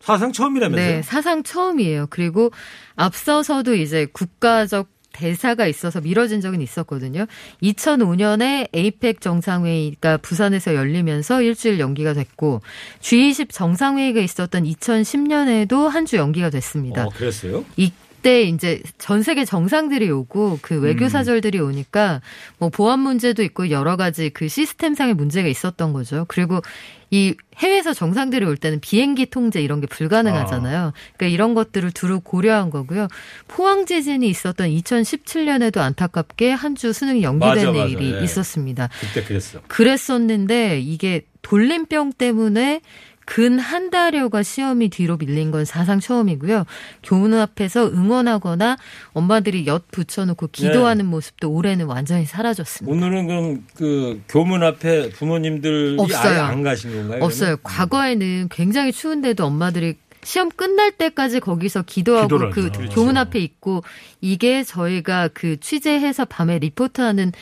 사상 0.00 0.32
처음이라면서요? 0.32 0.96
네, 0.96 1.02
사상 1.02 1.42
처음이에요. 1.44 2.08
그리고 2.10 2.50
앞서서도 2.96 3.74
이제 3.76 4.06
국가적 4.12 4.88
대사가 5.14 5.66
있어서 5.66 6.00
미뤄진 6.02 6.40
적은 6.42 6.60
있었거든요. 6.60 7.26
2005년에 7.62 8.68
에이펙 8.74 9.20
정상회의가 9.20 10.18
부산에서 10.18 10.74
열리면서 10.74 11.40
일주일 11.40 11.78
연기가 11.80 12.12
됐고 12.12 12.60
G20 13.00 13.50
정상회의가 13.50 14.20
있었던 14.20 14.64
2010년에도 14.64 15.88
한 15.88 16.04
주 16.04 16.16
연기가 16.16 16.50
됐습니다. 16.50 17.06
어, 17.06 17.08
그랬어요? 17.08 17.64
이 17.78 17.90
때 18.24 18.42
이제 18.44 18.82
전 18.96 19.22
세계 19.22 19.44
정상들이 19.44 20.10
오고 20.10 20.60
그 20.62 20.80
외교 20.80 21.10
사절들이 21.10 21.60
오니까 21.60 22.22
뭐 22.56 22.70
보안 22.70 23.00
문제도 23.00 23.42
있고 23.42 23.68
여러 23.68 23.96
가지 23.96 24.30
그 24.30 24.48
시스템상의 24.48 25.12
문제가 25.12 25.46
있었던 25.46 25.92
거죠. 25.92 26.24
그리고 26.26 26.62
이 27.10 27.34
해외에서 27.58 27.92
정상들이 27.92 28.46
올 28.46 28.56
때는 28.56 28.80
비행기 28.80 29.26
통제 29.26 29.60
이런 29.60 29.82
게 29.82 29.86
불가능하잖아요. 29.86 30.92
그러니까 31.16 31.34
이런 31.34 31.52
것들을 31.54 31.90
두루 31.92 32.20
고려한 32.20 32.70
거고요. 32.70 33.08
포항 33.46 33.84
지진이 33.84 34.26
있었던 34.26 34.68
2017년에도 34.70 35.78
안타깝게 35.78 36.50
한 36.50 36.74
주 36.74 36.92
수능이 36.92 37.22
연기된 37.22 37.48
맞아, 37.66 37.72
맞아. 37.72 37.84
일이 37.84 38.14
예. 38.14 38.24
있었습니다. 38.24 38.88
그때 39.00 39.22
그랬어. 39.22 39.60
그랬었는데 39.68 40.80
이게 40.80 41.26
돌림병 41.42 42.14
때문에 42.14 42.80
근 43.24 43.58
한 43.58 43.90
달여가 43.90 44.42
시험이 44.42 44.88
뒤로 44.88 45.16
밀린 45.16 45.50
건 45.50 45.64
사상 45.64 46.00
처음이고요. 46.00 46.64
교문 47.02 47.34
앞에서 47.34 47.88
응원하거나 47.88 48.76
엄마들이 49.12 49.66
엿 49.66 49.90
붙여놓고 49.90 50.48
기도하는 50.48 51.06
모습도 51.06 51.50
올해는 51.50 51.86
완전히 51.86 52.26
사라졌습니다. 52.26 52.94
오늘은 52.94 53.26
그럼 53.26 53.64
그 53.74 54.22
교문 54.28 54.62
앞에 54.62 55.10
부모님들이 55.10 55.96
없어요. 55.98 56.32
아예 56.32 56.38
안 56.40 56.62
가신 56.62 56.92
건가요? 56.92 57.24
없어요. 57.24 57.56
그러면? 57.56 57.60
과거에는 57.62 58.48
굉장히 58.50 58.92
추운데도 58.92 59.44
엄마들이 59.46 59.96
시험 60.22 60.50
끝날 60.50 60.90
때까지 60.92 61.40
거기서 61.40 61.82
기도하고 61.82 62.28
그 62.28 62.34
하죠. 62.46 62.50
그렇죠. 62.50 62.94
교문 62.94 63.16
앞에 63.16 63.38
있고 63.38 63.82
이게 64.20 64.64
저희가 64.64 65.28
그 65.34 65.58
취재해서 65.60 66.24
밤에 66.24 66.58
리포트하는 66.58 67.32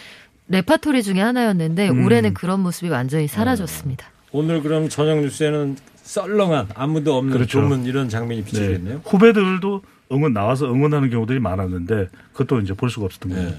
레파토리 0.48 1.02
중에 1.02 1.20
하나였는데 1.20 1.88
음. 1.90 2.04
올해는 2.04 2.34
그런 2.34 2.60
모습이 2.60 2.88
완전히 2.90 3.28
사라졌습니다. 3.28 4.11
오늘 4.32 4.62
그럼 4.62 4.88
저녁 4.88 5.20
뉴스에는 5.20 5.76
썰렁한 6.02 6.68
아무도 6.74 7.16
없는 7.16 7.32
그렇죠. 7.32 7.60
조문 7.60 7.84
이런 7.84 8.08
장면이 8.08 8.40
네. 8.40 8.44
비치겠네요. 8.44 9.02
후배들도 9.04 9.82
응원 10.10 10.32
나와서 10.32 10.66
응원하는 10.66 11.10
경우들이 11.10 11.38
많았는데 11.38 12.08
그것도 12.32 12.60
이제 12.60 12.74
볼 12.74 12.90
수가 12.90 13.06
없었던 13.06 13.32
거예요. 13.32 13.50
네. 13.50 13.56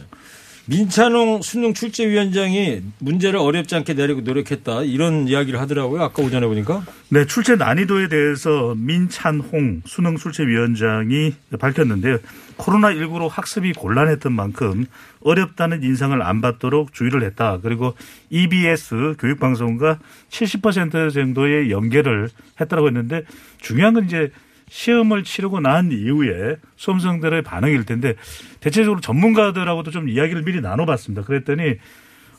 민찬홍 0.65 1.41
수능 1.41 1.73
출제위원장이 1.73 2.81
문제를 2.99 3.37
어렵지 3.37 3.75
않게 3.75 3.95
내리고 3.95 4.21
노력했다 4.21 4.83
이런 4.83 5.27
이야기를 5.27 5.59
하더라고요. 5.59 6.01
아까 6.01 6.23
오전에 6.23 6.47
보니까. 6.47 6.85
네, 7.09 7.25
출제 7.25 7.57
난이도에 7.57 8.07
대해서 8.07 8.73
민찬홍 8.77 9.81
수능 9.85 10.15
출제위원장이 10.15 11.33
밝혔는데요. 11.59 12.19
코로나19로 12.57 13.27
학습이 13.29 13.73
곤란했던 13.73 14.31
만큼 14.31 14.85
어렵다는 15.19 15.83
인상을 15.83 16.21
안 16.21 16.39
받도록 16.39 16.93
주의를 16.93 17.23
했다. 17.23 17.59
그리고 17.61 17.95
EBS 18.29 19.15
교육방송과 19.19 19.99
70% 20.29 21.13
정도의 21.13 21.71
연계를 21.71 22.29
했다고 22.61 22.87
했는데 22.87 23.23
중요한 23.59 23.95
건 23.95 24.05
이제 24.05 24.31
시험을 24.73 25.23
치르고 25.23 25.59
난 25.59 25.91
이후에 25.91 26.55
수험생들의 26.77 27.43
반응일 27.43 27.85
텐데 27.85 28.15
대체적으로 28.59 29.01
전문가들하고도 29.01 29.91
좀 29.91 30.09
이야기를 30.09 30.41
미리 30.41 30.61
나눠봤습니다. 30.61 31.21
그랬더니 31.21 31.75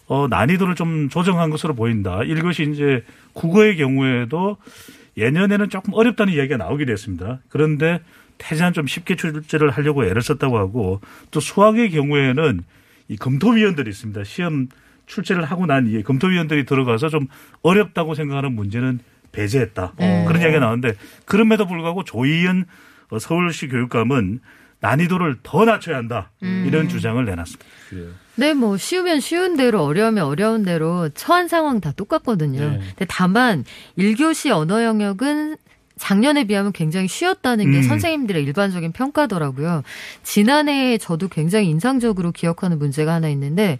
어, 0.08 0.26
난이도를 0.28 0.74
좀 0.74 1.08
조정한 1.08 1.50
것으로 1.50 1.74
보인다. 1.74 2.24
이것이 2.24 2.68
이제 2.72 3.04
국어의 3.34 3.76
경우에도 3.76 4.56
예년에는 5.16 5.70
조금 5.70 5.94
어렵다는 5.94 6.32
이야기가 6.32 6.56
나오기도 6.56 6.90
했습니다. 6.90 7.38
그런데 7.48 8.00
태세한 8.36 8.72
좀 8.72 8.88
쉽게 8.88 9.14
출제를 9.14 9.70
하려고 9.70 10.04
애를 10.04 10.20
썼다고 10.20 10.58
하고 10.58 11.00
또 11.30 11.38
수학의 11.38 11.90
경우에는 11.90 12.62
이 13.08 13.16
검토위원들이 13.16 13.88
있습니다. 13.88 14.24
시험 14.24 14.66
출제를 15.06 15.44
하고 15.44 15.66
난 15.66 15.86
이후에 15.86 16.02
검토위원들이 16.02 16.64
들어가서 16.64 17.10
좀 17.10 17.28
어렵다고 17.62 18.16
생각하는 18.16 18.54
문제는 18.56 18.98
배제했다. 19.34 19.92
네. 19.98 20.24
그런 20.26 20.40
이야기가 20.40 20.60
나오는데 20.60 20.94
그럼에도 21.24 21.66
불구하고 21.66 22.04
조희연 22.04 22.64
어, 23.10 23.18
서울시 23.18 23.68
교육감은 23.68 24.40
난이도를 24.80 25.36
더 25.42 25.64
낮춰야 25.64 25.96
한다. 25.96 26.30
이런 26.42 26.88
주장을 26.88 27.22
내놨습니다. 27.24 27.64
네, 28.36 28.52
뭐 28.52 28.76
쉬우면 28.76 29.20
쉬운 29.20 29.56
대로 29.56 29.82
어려우면 29.82 30.24
어려운 30.24 30.62
대로 30.62 31.08
처한 31.08 31.48
상황 31.48 31.80
다 31.80 31.92
똑같거든요. 31.92 32.60
네. 32.60 32.78
근데 32.78 33.06
다만 33.08 33.64
1교시 33.96 34.50
언어 34.50 34.84
영역은 34.84 35.56
작년에 35.96 36.44
비하면 36.44 36.72
굉장히 36.72 37.06
쉬웠다는 37.06 37.70
게 37.70 37.78
음. 37.78 37.82
선생님들의 37.82 38.42
일반적인 38.42 38.92
평가더라고요. 38.92 39.82
지난해에 40.22 40.98
저도 40.98 41.28
굉장히 41.28 41.68
인상적으로 41.70 42.32
기억하는 42.32 42.78
문제가 42.78 43.14
하나 43.14 43.28
있는데 43.28 43.78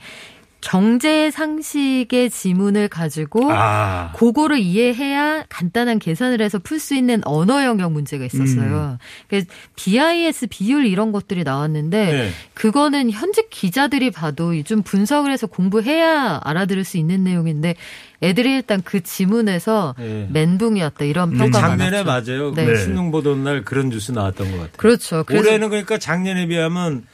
경제 0.64 1.31
상식의 1.31 2.31
지문을 2.31 2.88
가지고 2.88 3.53
아. 3.53 4.12
그거를 4.16 4.59
이해해야 4.59 5.44
간단한 5.50 5.98
계산을 5.98 6.40
해서 6.40 6.59
풀 6.59 6.81
수 6.81 6.94
있는 6.94 7.20
언어 7.24 7.64
영역 7.64 7.92
문제가 7.92 8.24
있었어요. 8.24 8.98
그래서 9.29 9.46
BIS 9.77 10.46
비율 10.48 10.87
이런 10.87 11.12
것들이 11.12 11.44
나왔는데 11.44 12.12
네. 12.12 12.31
그거는 12.55 13.11
현직 13.11 13.48
기자들이 13.50 14.11
봐도 14.11 14.61
좀 14.62 14.83
분석을 14.83 15.31
해서 15.31 15.46
공부해야 15.46 16.40
알아들을 16.42 16.85
수 16.85 16.96
있는 16.96 17.24
내용인데 17.24 17.74
애들이 18.22 18.55
일단 18.55 18.81
그 18.83 19.03
지문에서 19.03 19.94
네. 19.98 20.29
멘붕이었다 20.33 21.05
이런 21.05 21.33
음, 21.33 21.38
평가 21.38 21.61
가 21.61 21.68
작년에 21.68 22.03
많았죠. 22.05 22.33
맞아요. 22.33 22.55
네. 22.55 22.64
그 22.64 22.77
수능 22.79 23.11
보던 23.11 23.44
날 23.44 23.64
그런 23.64 23.90
뉴스 23.90 24.12
나왔던 24.12 24.50
것 24.50 24.57
같아요. 24.57 24.72
그렇죠. 24.79 25.24
올해는 25.31 25.68
그러니까 25.68 25.98
작년에 25.98 26.46
비하면 26.46 27.05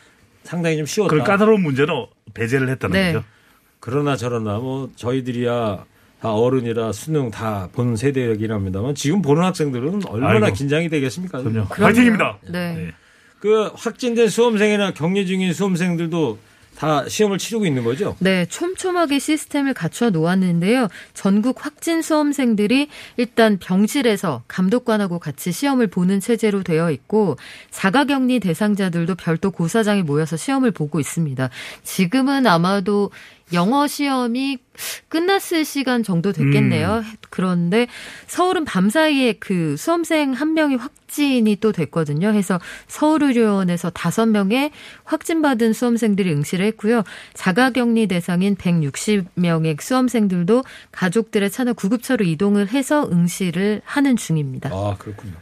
상당히 0.45 0.77
좀 0.77 0.87
쉬웠다. 0.87 1.11
그런 1.11 1.25
까다로운 1.25 1.63
문제는 1.63 2.07
배제를 2.33 2.69
했다는 2.69 2.93
네. 2.93 3.13
거죠. 3.13 3.25
그러나 3.81 4.17
저러나 4.17 4.59
뭐 4.59 4.91
저희들이야 4.97 5.85
다 6.21 6.35
어른이라 6.35 6.93
수능 6.93 7.31
다 7.31 7.69
본 7.73 7.97
세대이긴 7.97 8.53
합니다만 8.53 8.95
지금 8.95 9.23
보는 9.23 9.43
학생들은 9.43 10.03
얼마나 10.07 10.47
아이고. 10.47 10.57
긴장이 10.57 10.89
되겠습니까? 10.91 11.43
그럼요. 11.43 11.67
화이팅입니다. 11.71 12.39
네. 12.51 12.93
그 13.39 13.71
확진된 13.75 14.29
수험생이나 14.29 14.93
격리 14.93 15.27
중인 15.27 15.53
수험생들도 15.55 16.39
다 16.77 17.07
시험을 17.09 17.37
치르고 17.39 17.67
있는 17.67 17.85
거죠? 17.85 18.17
네, 18.21 18.47
촘촘하게 18.47 19.19
시스템을 19.19 19.75
갖춰 19.75 20.09
놓았는데요. 20.09 20.89
전국 21.13 21.65
확진 21.67 22.01
수험생들이 22.01 22.89
일단 23.19 23.59
병실에서 23.59 24.45
감독관하고 24.49 25.19
같이 25.19 25.53
시험을 25.53 25.89
보는 25.89 26.21
체제로 26.21 26.63
되어 26.63 26.91
있고 26.91 27.37
자가 27.71 28.05
격리 28.05 28.41
대상자들도 28.41 29.15
별도 29.17 29.51
고사장에 29.51 30.03
모여서 30.03 30.37
시험을 30.39 30.71
보고 30.71 31.01
있습니다. 31.01 31.51
지금은 31.83 32.47
아마도 32.47 33.11
영어 33.53 33.87
시험이 33.87 34.59
끝났을 35.09 35.65
시간 35.65 36.03
정도 36.03 36.33
됐겠네요. 36.33 37.03
그런데 37.31 37.87
서울은 38.27 38.65
밤사이에 38.65 39.35
그 39.35 39.77
수험생 39.77 40.33
한 40.33 40.55
명이 40.55 40.77
확진이 40.77 41.57
또 41.57 41.73
됐거든요. 41.73 42.29
해서 42.29 42.59
서울의료원에서 42.89 43.91
다섯 43.91 44.27
명의 44.27 44.71
확진받은 45.05 45.73
수험생들이 45.73 46.33
응시를 46.33 46.65
했고요. 46.67 47.03
자가격리 47.35 48.07
대상인 48.07 48.57
160명의 48.57 49.81
수험생들도 49.81 50.65
가족들의 50.93 51.51
차나 51.51 51.73
구급차로 51.73 52.25
이동을 52.25 52.69
해서 52.69 53.09
응시를 53.11 53.83
하는 53.85 54.17
중입니다. 54.17 54.71
아 54.73 54.97
그렇군요. 54.99 55.35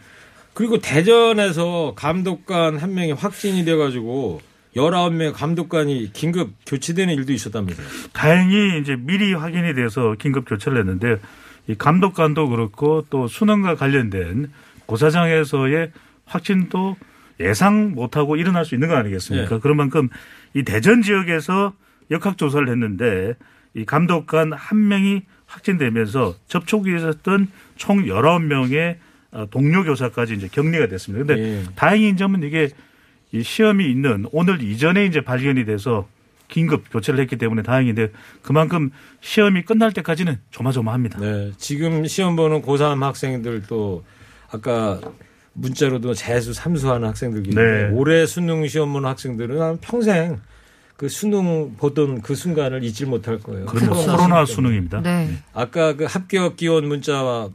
그리고 0.55 0.81
대전에서 0.81 1.93
감독관 1.95 2.79
한 2.79 2.95
명이 2.95 3.13
확진이 3.13 3.65
돼가지고 3.65 4.41
19명 4.77 5.33
감독관이 5.33 6.13
긴급 6.13 6.53
교체되는 6.67 7.15
일도 7.15 7.33
있었다면서요. 7.33 7.87
다행히 8.13 8.79
이제 8.81 8.97
미리 8.97 9.33
확인이 9.33 9.75
돼서 9.75 10.15
긴급 10.19 10.49
교체를 10.49 10.79
했는데 10.79 11.19
이 11.67 11.75
감독관도 11.75 12.49
그렇고 12.49 13.05
또 13.11 13.27
수능과 13.29 13.77
관련된 13.77 14.51
고사장에서의 14.87 15.93
확진도 16.25 16.97
예상 17.41 17.93
못하고 17.93 18.37
일어날 18.37 18.65
수 18.65 18.75
있는 18.75 18.89
거 18.89 18.97
아니겠습니까? 18.97 19.57
네. 19.57 19.61
그런 19.61 19.77
만큼 19.77 20.09
이 20.55 20.63
대전 20.63 21.03
지역에서 21.03 21.73
역학조사를 22.11 22.69
했는데 22.69 23.35
이 23.75 23.85
감독관 23.85 24.53
한 24.53 24.89
명이 24.89 25.23
확진되면서 25.47 26.35
접촉이 26.49 26.97
있었던 26.97 27.49
총 27.77 28.05
19명의 28.05 28.97
어, 29.31 29.47
동료 29.51 29.85
교사까지 29.85 30.35
이제 30.35 30.49
격리가 30.51 30.89
됐습니다. 30.89 31.27
근데 31.27 31.43
예. 31.43 31.65
다행인 31.75 32.17
점은 32.17 32.43
이게 32.43 32.71
이 33.33 33.43
시험이 33.43 33.91
있는 33.91 34.27
오늘 34.33 34.63
이전에 34.63 35.05
이제 35.05 35.21
발견이 35.21 35.65
돼서 35.65 36.07
긴급 36.49 36.91
교체를 36.91 37.21
했기 37.21 37.37
때문에 37.37 37.63
다행인데 37.63 38.11
그만큼 38.43 38.91
시험이 39.21 39.63
끝날 39.63 39.93
때까지는 39.93 40.39
조마조마합니다. 40.51 41.21
네, 41.21 41.53
지금 41.59 42.07
시험 42.07 42.37
보는 42.37 42.63
고3 42.63 43.01
학생들도 43.01 44.05
아까 44.51 45.01
문자로도 45.53 46.15
재수 46.15 46.55
삼수하는 46.55 47.09
학생들 47.09 47.43
계신데 47.43 47.63
네. 47.63 47.91
올해 47.93 48.25
수능 48.27 48.67
시험 48.67 48.93
보는 48.93 49.09
학생들은 49.09 49.61
아마 49.61 49.77
평생 49.81 50.41
그 50.97 51.09
수능 51.09 51.75
보던 51.77 52.23
그 52.23 52.35
순간을 52.35 52.83
잊지 52.83 53.07
못할 53.07 53.39
거예요. 53.39 53.67
그럼 53.67 53.87
뭐 53.87 53.95
그렇죠. 53.95 54.17
코로나 54.17 54.45
수능입니다. 54.45 55.03
네. 55.03 55.29
아까 55.53 55.95
그 55.95 56.05
합격 56.05 56.57
기원 56.57 56.89
문자 56.89 57.49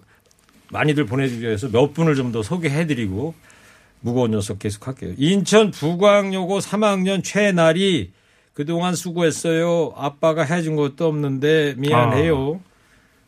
많이들 0.71 1.05
보내주셔서 1.05 1.69
몇 1.71 1.93
분을 1.93 2.15
좀 2.15 2.31
더 2.31 2.41
소개해드리고 2.43 3.33
무거운 4.03 4.31
녀석 4.31 4.59
계속 4.59 4.85
할게요. 4.85 5.13
인천 5.17 5.71
부광여고 5.71 6.59
3학년 6.59 7.23
최나리 7.23 8.11
그동안 8.53 8.95
수고했어요. 8.95 9.93
아빠가 9.95 10.43
해준 10.43 10.75
것도 10.75 11.07
없는데 11.07 11.75
미안해요. 11.77 12.59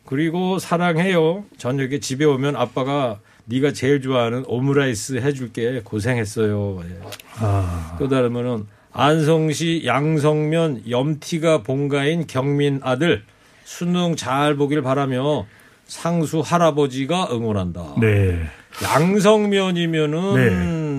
그리고 0.06 0.60
사랑해요. 0.60 1.46
저녁에 1.58 2.00
집에 2.00 2.26
오면 2.26 2.58
아빠가 2.58 3.20
네가 3.46 3.72
제일 3.72 4.02
좋아하는 4.02 4.44
오므라이스 4.48 5.18
해줄게 5.18 5.82
고생했어요. 5.84 6.84
예. 6.84 7.00
아, 7.40 7.96
또 7.98 8.10
다르면은 8.10 8.68
안성시 8.92 9.84
양성면 9.86 10.90
염티가 10.90 11.64
본가인 11.64 12.28
경민 12.28 12.82
아들 12.84 13.24
수능 13.64 14.16
잘 14.16 14.56
보길 14.56 14.82
바라며 14.82 15.46
상수 15.86 16.42
할아버지가 16.42 17.30
응원한다. 17.32 17.96
네. 18.02 18.42
양성면이면은 18.84 20.36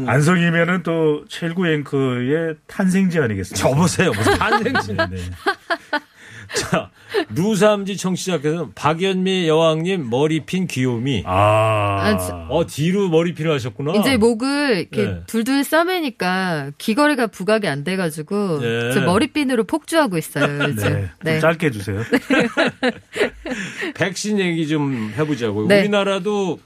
네. 0.04 0.10
안성이면은 0.10 0.82
또 0.82 1.24
최일구 1.28 1.66
앵커의 1.66 2.54
탄생지 2.66 3.18
아니겠습니까? 3.18 3.68
저보세요. 3.68 4.10
무슨 4.12 4.38
탄생신. 4.38 4.96
네, 4.96 5.06
네. 5.10 5.16
자, 6.54 6.90
루삼지 7.34 7.96
청취자께서 7.96 8.70
박연미 8.76 9.48
여왕님 9.48 10.08
머리 10.08 10.40
핀 10.46 10.68
귀요미. 10.68 11.24
아, 11.26 11.32
아, 12.02 12.16
저- 12.18 12.46
어 12.48 12.64
뒤로 12.66 13.08
머리 13.08 13.34
핀을 13.34 13.52
하셨구나. 13.52 13.94
이제 13.96 14.16
목을 14.16 14.78
이렇게 14.92 15.04
네. 15.10 15.20
둘둘 15.26 15.64
싸매니까 15.64 16.70
귀걸이가 16.78 17.26
부각이 17.26 17.66
안 17.66 17.82
돼가지고 17.82 18.60
네. 18.60 18.92
저 18.92 19.00
머리핀으로 19.00 19.64
폭주하고 19.64 20.16
있어요. 20.18 20.46
네. 20.68 20.76
좀 20.76 21.40
짧게 21.40 21.66
해주세요. 21.66 22.02
백신 23.96 24.38
얘기 24.38 24.68
좀 24.68 25.12
해보자고요. 25.16 25.66
네. 25.66 25.80
우리나라도 25.80 26.60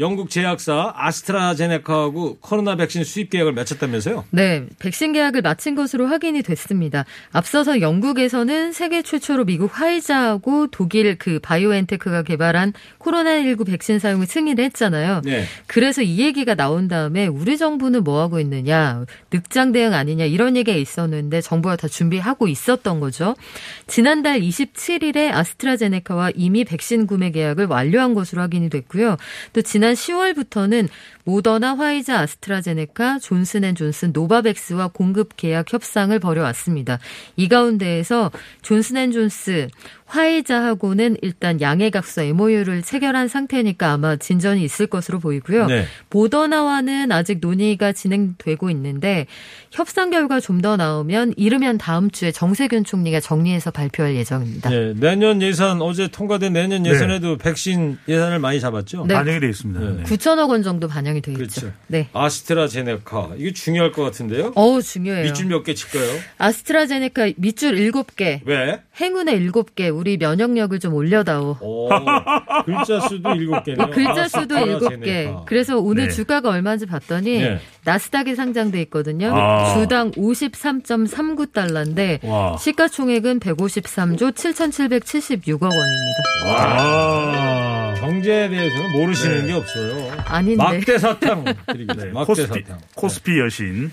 영국 0.00 0.30
제약사 0.30 0.94
아스트라제네카하고 0.96 2.38
코로나 2.40 2.74
백신 2.74 3.04
수입 3.04 3.28
계약을 3.28 3.52
맺혔다면서요? 3.52 4.24
네, 4.30 4.64
백신 4.78 5.12
계약을 5.12 5.42
마친 5.42 5.74
것으로 5.74 6.06
확인이 6.06 6.42
됐습니다. 6.42 7.04
앞서서 7.32 7.82
영국에서는 7.82 8.72
세계 8.72 9.02
최초로 9.02 9.44
미국 9.44 9.78
화이자하고 9.78 10.68
독일 10.68 11.18
그 11.18 11.38
바이오엔테크가 11.40 12.22
개발한 12.22 12.72
코로나19 12.98 13.66
백신 13.66 13.98
사용을 13.98 14.26
승인을 14.26 14.64
했잖아요. 14.64 15.20
네. 15.22 15.44
그래서 15.66 16.00
이 16.00 16.18
얘기가 16.20 16.54
나온 16.54 16.88
다음에 16.88 17.26
우리 17.26 17.58
정부는 17.58 18.02
뭐 18.02 18.22
하고 18.22 18.40
있느냐, 18.40 19.04
늑장 19.30 19.72
대응 19.72 19.92
아니냐 19.92 20.24
이런 20.24 20.56
얘기가 20.56 20.76
있었는데 20.78 21.42
정부가 21.42 21.76
다 21.76 21.88
준비하고 21.88 22.48
있었던 22.48 23.00
거죠. 23.00 23.36
지난달 23.86 24.40
27일에 24.40 25.30
아스트라제네카와 25.30 26.30
이미 26.36 26.64
백신 26.64 27.06
구매 27.06 27.30
계약을 27.30 27.66
완료한 27.66 28.14
것으로 28.14 28.40
확인이 28.40 28.70
됐고요. 28.70 29.18
또 29.52 29.60
지난 29.60 29.89
10월부터는 29.94 30.88
모더나, 31.24 31.76
화이자, 31.76 32.20
아스트라제네카, 32.20 33.18
존슨앤존슨, 33.20 34.12
노바백스와 34.12 34.88
공급 34.88 35.36
계약 35.36 35.72
협상을 35.72 36.18
벌여왔습니다. 36.18 36.98
이 37.36 37.48
가운데에서 37.48 38.30
존슨앤존슨, 38.62 39.70
화이자하고는 40.10 41.16
일단 41.22 41.60
양해각서 41.60 42.22
MOU를 42.24 42.82
체결한 42.82 43.28
상태니까 43.28 43.92
아마 43.92 44.16
진전이 44.16 44.62
있을 44.64 44.86
것으로 44.86 45.18
보이고요. 45.20 45.66
네. 45.66 45.86
모더나와는 46.10 47.12
아직 47.12 47.38
논의가 47.40 47.92
진행되고 47.92 48.70
있는데 48.70 49.26
협상 49.70 50.10
결과 50.10 50.38
좀 50.38 50.60
더 50.60 50.76
나오면 50.76 51.32
이르면 51.38 51.78
다음 51.78 52.10
주에 52.10 52.32
정세균 52.32 52.84
총리가 52.84 53.20
정리해서 53.20 53.70
발표할 53.70 54.14
예정입니다. 54.14 54.68
네. 54.68 54.92
내년 54.94 55.40
예산 55.40 55.80
어제 55.80 56.08
통과된 56.08 56.52
내년 56.52 56.82
네. 56.82 56.90
예산에도 56.90 57.38
백신 57.38 57.96
예산을 58.06 58.40
많이 58.40 58.60
잡았죠? 58.60 59.06
네. 59.06 59.14
반영이 59.14 59.40
되어 59.40 59.48
있습니다. 59.48 59.80
네. 59.80 59.96
네. 59.96 60.02
9천억 60.02 60.50
원 60.50 60.62
정도 60.62 60.86
반영이 60.86 61.22
되겠죠. 61.22 61.60
그렇죠. 61.62 61.72
네. 61.86 62.10
아스트라제네카 62.12 63.30
이게 63.38 63.54
중요할 63.54 63.92
것 63.92 64.02
같은데요? 64.02 64.52
어우, 64.54 64.82
중요해요. 64.82 65.24
밑줄 65.24 65.46
몇 65.46 65.62
개 65.62 65.72
칠까요? 65.72 66.18
아스트라제네카 66.36 67.30
밑줄 67.36 67.76
7개, 67.76 68.40
왜? 68.44 68.80
행운의 69.00 69.40
7개, 69.48 69.90
우리 70.00 70.16
면역력을 70.16 70.80
좀 70.80 70.94
올려다오. 70.94 71.58
오, 71.60 71.88
글자 72.64 73.00
수도 73.06 73.34
일곱 73.34 73.62
개네요. 73.64 73.90
글자 73.90 74.26
수도 74.28 74.56
아스트라제네카. 74.56 75.06
7개. 75.06 75.44
그래서 75.44 75.78
오늘 75.78 76.08
네. 76.08 76.14
주가가 76.14 76.48
얼마인지 76.48 76.86
봤더니 76.86 77.40
네. 77.42 77.60
나스닥에 77.84 78.34
상장돼 78.34 78.80
있거든요. 78.82 79.30
아. 79.36 79.74
주당 79.74 80.10
53.39달러인데 80.12 82.24
와. 82.26 82.56
시가총액은 82.56 83.40
153조 83.40 84.32
7,776억 84.32 85.64
원입니다. 85.64 86.22
아, 86.46 87.94
경제에 88.00 88.48
대해서는 88.48 88.92
모르시는 88.92 89.40
네. 89.42 89.46
게 89.48 89.52
없어요. 89.52 90.12
아닌데. 90.24 90.64
막대 90.64 90.96
사탕 90.98 91.44
드리겠습니다. 91.66 92.04
네. 92.06 92.12
막대 92.12 92.26
코스피, 92.26 92.60
사탕. 92.62 92.78
코스피 92.94 93.38
여신. 93.38 93.92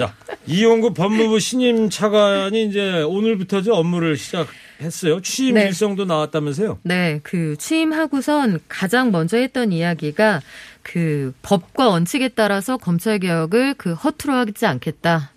자, 0.00 0.14
이용구 0.46 0.94
법무부 0.94 1.38
신임 1.40 1.90
차관이 1.90 2.64
이제 2.64 3.02
오늘부터죠 3.02 3.74
업무를 3.74 4.16
시작했어요. 4.16 5.20
취임 5.20 5.56
네. 5.56 5.66
일성도 5.66 6.06
나왔다면서요? 6.06 6.78
네, 6.84 7.20
그 7.22 7.54
취임하고선 7.58 8.60
가장 8.66 9.10
먼저 9.10 9.36
했던 9.36 9.72
이야기가 9.72 10.40
그 10.82 11.34
법과 11.42 11.90
원칙에 11.90 12.28
따라서 12.28 12.78
검찰 12.78 13.18
개혁을 13.18 13.74
그 13.74 13.92
허투루 13.92 14.32
하지 14.32 14.64
않겠다. 14.64 15.32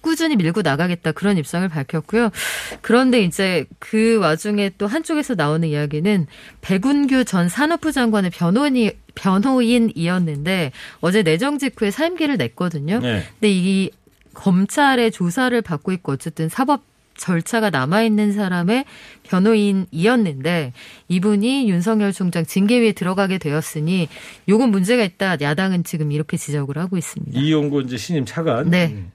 꾸준히 0.00 0.34
밀고 0.34 0.62
나가겠다 0.62 1.12
그런 1.12 1.38
입장을 1.38 1.68
밝혔고요. 1.68 2.30
그런데 2.80 3.20
이제 3.22 3.66
그 3.78 4.18
와중에 4.18 4.72
또 4.78 4.88
한쪽에서 4.88 5.36
나오는 5.36 5.68
이야기는 5.68 6.26
백운규 6.60 7.24
전 7.24 7.48
산업부 7.48 7.92
장관의 7.92 8.30
변호인이 8.30 8.90
변호인이었는데 9.14 10.72
어제 11.00 11.22
내정 11.22 11.58
직후에 11.58 11.92
사임기를 11.92 12.36
냈거든요. 12.36 12.98
네. 13.00 13.24
근데 13.34 13.50
이 13.50 13.90
검찰의 14.38 15.10
조사를 15.10 15.60
받고 15.62 15.92
있고 15.92 16.12
어쨌든 16.12 16.48
사법 16.48 16.82
절차가 17.16 17.70
남아있는 17.70 18.32
사람의 18.32 18.84
변호인이었는데 19.24 20.72
이분이 21.08 21.68
윤석열 21.68 22.12
총장 22.12 22.46
징계위에 22.46 22.92
들어가게 22.92 23.38
되었으니 23.38 24.08
요건 24.48 24.70
문제가 24.70 25.02
있다. 25.02 25.40
야당은 25.40 25.82
지금 25.82 26.12
이렇게 26.12 26.36
지적을 26.36 26.78
하고 26.78 26.96
있습니다. 26.96 27.38
이용구 27.38 27.82
이제 27.82 27.96
신임 27.96 28.24
차관. 28.24 28.70
네. 28.70 28.92
음. 28.92 29.10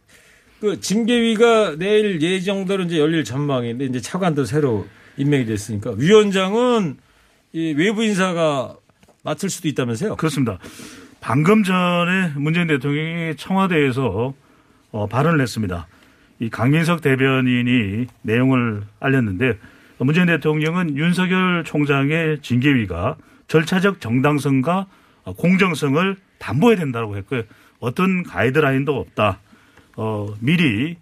그 0.59 0.81
징계위가 0.81 1.77
내일 1.77 2.21
예정대로 2.21 2.83
이제 2.83 2.99
열릴 2.99 3.23
전망인데 3.23 3.85
이제 3.85 4.01
차관도 4.01 4.43
새로 4.43 4.85
임명이 5.15 5.45
됐으니까 5.45 5.93
위원장은 5.97 6.97
이 7.53 7.73
외부 7.77 8.03
인사가 8.03 8.75
맡을 9.23 9.49
수도 9.49 9.69
있다면서요? 9.69 10.17
그렇습니다. 10.17 10.59
방금 11.21 11.63
전에 11.63 12.33
문재인 12.35 12.67
대통령이 12.67 13.37
청와대에서 13.37 14.33
어, 14.93 15.07
발언을 15.07 15.41
했습니다. 15.41 15.87
이 16.39 16.49
강민석 16.49 17.01
대변인이 17.01 18.07
내용을 18.21 18.83
알렸는데 18.99 19.57
문재인 19.97 20.27
대통령은 20.27 20.95
윤석열 20.95 21.63
총장의 21.65 22.39
징계위가 22.41 23.17
절차적 23.47 23.99
정당성과 23.99 24.85
어, 25.25 25.33
공정성을 25.33 26.15
담보해야 26.37 26.77
된다고 26.77 27.17
했고요. 27.17 27.43
어떤 27.79 28.23
가이드라인도 28.23 28.97
없다. 28.97 29.39
어, 29.95 30.33
미리 30.39 30.97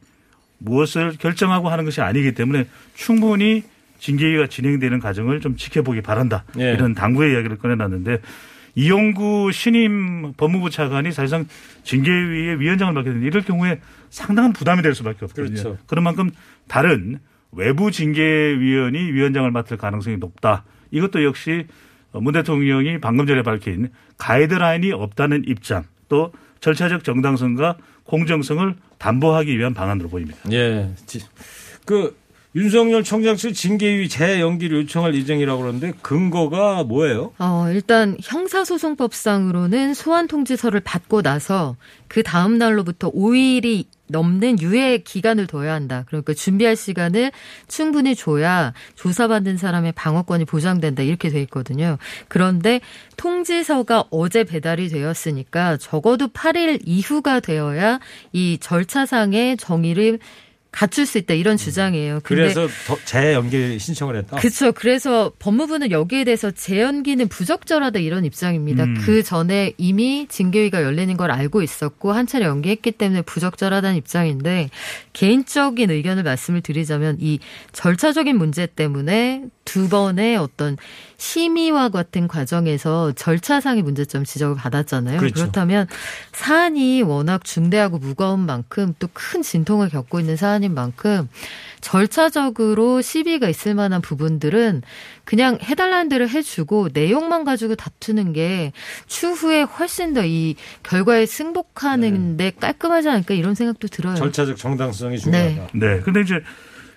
무엇을 0.57 1.17
결정하고 1.17 1.69
하는 1.69 1.85
것이 1.85 2.01
아니기 2.01 2.33
때문에 2.33 2.67
충분히 2.95 3.63
징계위가 3.99 4.47
진행되는 4.47 4.99
과정을 4.99 5.41
좀 5.41 5.57
지켜보기 5.57 6.01
바란다. 6.01 6.45
예. 6.59 6.71
이런 6.73 6.93
당부의 6.93 7.33
이야기를 7.33 7.57
꺼내놨는데 7.57 8.19
이용구 8.75 9.51
신임 9.51 10.33
법무부 10.37 10.69
차관이 10.69 11.11
사실상 11.11 11.45
징계위의 11.83 12.59
위원장을 12.59 12.93
맡게 12.93 13.09
되는데 13.09 13.27
이럴 13.27 13.41
경우에 13.43 13.79
상당한 14.09 14.53
부담이 14.53 14.81
될 14.81 14.93
수밖에 14.95 15.25
없거든요. 15.25 15.49
그렇죠. 15.61 15.77
그런 15.87 16.03
만큼 16.03 16.31
다른 16.67 17.19
외부 17.51 17.91
징계위원이 17.91 18.97
위원장을 19.11 19.49
맡을 19.51 19.77
가능성이 19.77 20.17
높다. 20.17 20.63
이것도 20.91 21.23
역시 21.23 21.67
문 22.13 22.33
대통령이 22.33 22.99
방금 22.99 23.25
전에 23.25 23.41
밝힌 23.41 23.89
가이드라인이 24.17 24.91
없다는 24.91 25.43
입장 25.47 25.83
또 26.09 26.31
절차적 26.59 27.03
정당성과 27.03 27.77
공정성을 28.03 28.75
담보하기 28.97 29.57
위한 29.57 29.73
방안으로 29.73 30.09
보입니다. 30.09 30.37
예. 30.51 30.91
지- 31.05 31.21
그 31.85 32.15
윤석열 32.53 33.03
총장 33.03 33.37
측 33.37 33.53
징계위 33.53 34.09
재연기를 34.09 34.79
요청할 34.79 35.15
예정이라고 35.15 35.61
그러는데 35.61 35.93
근거가 36.01 36.83
뭐예요? 36.83 37.31
어, 37.39 37.67
일단 37.71 38.17
형사소송법상으로는 38.21 39.93
소환 39.93 40.27
통지서를 40.27 40.81
받고 40.81 41.21
나서 41.21 41.77
그 42.09 42.23
다음 42.23 42.57
날로부터 42.57 43.09
5일이 43.09 43.85
넘는 44.07 44.59
유예 44.59 44.97
기간을 44.97 45.47
둬야 45.47 45.73
한다. 45.73 46.03
그러니까 46.07 46.33
준비할 46.33 46.75
시간을 46.75 47.31
충분히 47.69 48.13
줘야 48.15 48.73
조사받는 48.95 49.55
사람의 49.55 49.93
방어권이 49.93 50.43
보장된다. 50.43 51.03
이렇게 51.03 51.29
돼 51.29 51.41
있거든요. 51.43 51.97
그런데 52.27 52.81
통지서가 53.15 54.05
어제 54.11 54.43
배달이 54.43 54.89
되었으니까 54.89 55.77
적어도 55.77 56.27
8일 56.27 56.81
이후가 56.85 57.39
되어야 57.39 58.01
이 58.33 58.57
절차상의 58.59 59.55
정의를 59.55 60.19
갖출 60.71 61.05
수 61.05 61.17
있다. 61.17 61.33
이런 61.33 61.57
주장이에요. 61.57 62.21
근데 62.23 62.43
그래서 62.43 62.67
더 62.87 62.97
재연기 63.03 63.77
신청을 63.77 64.15
했다. 64.15 64.37
그렇죠. 64.37 64.71
그래서 64.71 65.31
법무부는 65.37 65.91
여기에 65.91 66.23
대해서 66.23 66.49
재연기는 66.49 67.27
부적절하다 67.27 67.99
이런 67.99 68.23
입장입니다. 68.23 68.85
음. 68.85 68.97
그 69.01 69.21
전에 69.21 69.73
이미 69.77 70.27
징계위가 70.29 70.81
열리는 70.81 71.15
걸 71.17 71.29
알고 71.29 71.61
있었고 71.61 72.13
한 72.13 72.25
차례 72.25 72.45
연기했기 72.45 72.93
때문에 72.93 73.21
부적절하다는 73.23 73.97
입장인데 73.97 74.69
개인적인 75.11 75.91
의견을 75.91 76.23
말씀을 76.23 76.61
드리자면 76.61 77.17
이 77.19 77.39
절차적인 77.73 78.37
문제 78.37 78.65
때문에 78.65 79.43
두 79.63 79.87
번의 79.89 80.37
어떤 80.37 80.75
심의와 81.17 81.89
같은 81.89 82.27
과정에서 82.27 83.11
절차상의 83.13 83.83
문제점 83.83 84.23
지적을 84.23 84.55
받았잖아요. 84.55 85.19
그렇죠. 85.19 85.35
그렇다면 85.35 85.87
사안이 86.33 87.03
워낙 87.03 87.43
중대하고 87.43 87.99
무거운 87.99 88.39
만큼 88.41 88.93
또 88.99 89.07
큰 89.13 89.41
진통을 89.43 89.89
겪고 89.89 90.19
있는 90.19 90.35
사안인 90.35 90.73
만큼 90.73 91.29
절차적으로 91.81 93.01
시비가 93.01 93.49
있을 93.49 93.75
만한 93.75 94.01
부분들은 94.01 94.81
그냥 95.25 95.57
해달라는 95.61 96.09
대로 96.09 96.27
해주고 96.27 96.89
내용만 96.93 97.43
가지고 97.43 97.75
다투는 97.75 98.33
게 98.33 98.71
추후에 99.07 99.61
훨씬 99.63 100.13
더 100.13 100.21
이 100.25 100.55
결과에 100.83 101.25
승복하는데 101.25 102.51
깔끔하지 102.59 103.09
않을까 103.09 103.33
이런 103.33 103.55
생각도 103.55 103.87
들어요. 103.87 104.15
절차적 104.15 104.57
정당성이 104.57 105.17
중요하다. 105.19 105.69
네. 105.73 105.99
근데 106.01 106.21
이제 106.21 106.41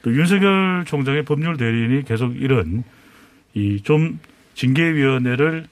또 0.04 0.14
윤석열 0.14 0.84
총장의 0.86 1.24
법률 1.24 1.56
대리인이 1.56 2.04
계속 2.04 2.36
이런 2.40 2.84
이 3.54 3.80
좀 3.82 4.18
징계위원회를 4.54 5.66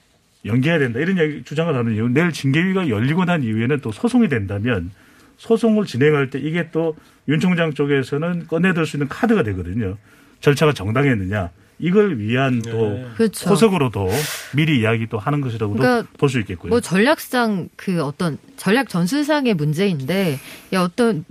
연기해야 0.45 0.79
된다 0.79 0.99
이런 0.99 1.16
이야기 1.16 1.42
주장을 1.45 1.73
하는 1.75 1.95
이유 1.95 2.09
내일 2.09 2.33
징계위가 2.33 2.88
열리고 2.88 3.25
난 3.25 3.42
이후에는 3.45 3.81
또 3.81 3.92
소송이 3.92 4.29
된다면 4.29 4.90
소송을 5.38 5.87
진행할 5.87 6.31
때 6.31 6.38
이게 6.38 6.71
또 6.71 6.97
윤 7.29 7.38
총장 7.38 7.73
쪽에서는 7.73 8.49
꺼내들 8.49 8.85
수 8.85 8.97
있는 8.97 9.07
카드가 9.09 9.45
되거든요. 9.45 9.97
절차가 10.40 10.73
정당했느냐 10.73 11.51
이걸 11.79 12.18
위한 12.18 12.61
또 12.62 12.90
네. 12.90 13.07
그렇죠. 13.16 13.49
포석으로도 13.49 14.09
미리 14.57 14.81
이야기 14.81 15.07
또 15.07 15.18
하는 15.21 15.40
것이라고도 15.40 15.79
그러니까 15.79 16.09
볼수 16.18 16.40
있겠고요. 16.40 16.71
뭐 16.71 16.81
전략상 16.81 17.68
그 17.77 18.03
어떤 18.03 18.38
전략 18.57 18.88
전술상의 18.88 19.55
문제인데 19.55 20.40
이 20.73 20.77
어떤 20.77 21.25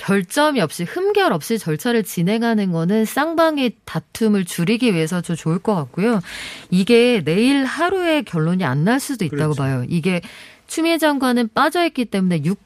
결점이 0.00 0.60
없이 0.62 0.84
흠결 0.84 1.30
없이 1.32 1.58
절차를 1.58 2.04
진행하는 2.04 2.72
거는 2.72 3.04
쌍방의 3.04 3.72
다툼을 3.84 4.46
줄이기 4.46 4.94
위해서 4.94 5.20
좀 5.20 5.36
좋을 5.36 5.58
것 5.58 5.74
같고요. 5.74 6.20
이게 6.70 7.22
내일 7.22 7.64
하루에 7.66 8.22
결론이 8.22 8.64
안 8.64 8.80
날 8.80 8.98
수도 8.98 9.26
있다고 9.26 9.36
그렇죠. 9.54 9.62
봐요. 9.62 9.84
이게 9.88 10.22
추미애 10.66 10.96
장관은 10.96 11.50
빠져있기 11.54 12.06
때문에 12.06 12.42
6 12.44 12.58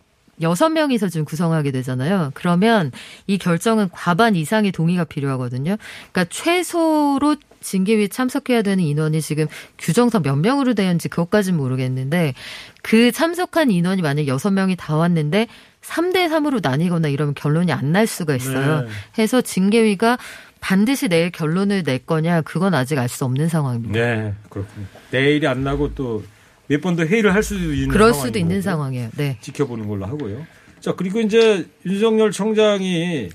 여섯 0.45 0.69
명이서 0.69 1.09
지금 1.09 1.25
구성하게 1.25 1.73
되잖아요. 1.73 2.31
그러면 2.35 2.93
이 3.27 3.39
결정은 3.39 3.89
과반 3.91 4.37
이상의 4.37 4.71
동의가 4.71 5.03
필요하거든요. 5.05 5.77
그러니까 6.13 6.25
최소로 6.31 7.37
징계위 7.61 8.11
참석해야 8.11 8.63
되는 8.63 8.85
인원이 8.85 9.21
지금 9.23 9.47
규정상 9.79 10.23
몇 10.23 10.37
명으로 10.37 10.75
되는지 10.75 11.09
그것까지는 11.09 11.59
모르겠는데 11.59 12.35
그 12.83 13.11
참석한 13.11 13.71
인원이 13.71 14.03
만약 14.03 14.27
여섯 14.29 14.51
명이 14.51 14.77
다 14.77 14.97
왔는데 14.97 15.47
3대 15.83 16.29
3으로 16.29 16.61
나뉘거나 16.63 17.09
이러면 17.09 17.35
결론이 17.35 17.73
안 17.73 17.93
날 17.93 18.07
수가 18.07 18.35
있어요. 18.37 18.83
네. 18.83 18.89
해서 19.19 19.41
징계위가 19.41 20.19
반드시 20.61 21.09
내일 21.09 21.31
결론을 21.31 21.83
낼 21.85 21.99
거냐 21.99 22.41
그건 22.43 22.75
아직 22.75 22.99
알 22.99 23.09
수 23.09 23.25
없는 23.25 23.49
상황입니다. 23.49 23.99
네, 23.99 24.35
그렇군요. 24.49 24.87
내일이 25.11 25.47
안 25.47 25.63
나고 25.63 25.95
또 25.95 26.25
몇 26.69 26.81
번 26.81 26.97
더 26.97 27.05
회의를 27.05 27.35
할 27.35 27.43
수도 27.43 27.61
있는 27.75 27.89
그럴 27.89 28.11
상황인 28.13 28.27
수도 28.27 28.39
있는 28.39 28.57
거고. 28.57 28.63
상황이에요. 28.63 29.11
네. 29.17 29.39
지켜보는 29.41 29.87
걸로 29.89 30.07
하고요. 30.07 30.47
자, 30.81 30.95
그리고 30.95 31.21
이제 31.21 31.67
윤석열 31.85 32.31
총장이 32.31 33.29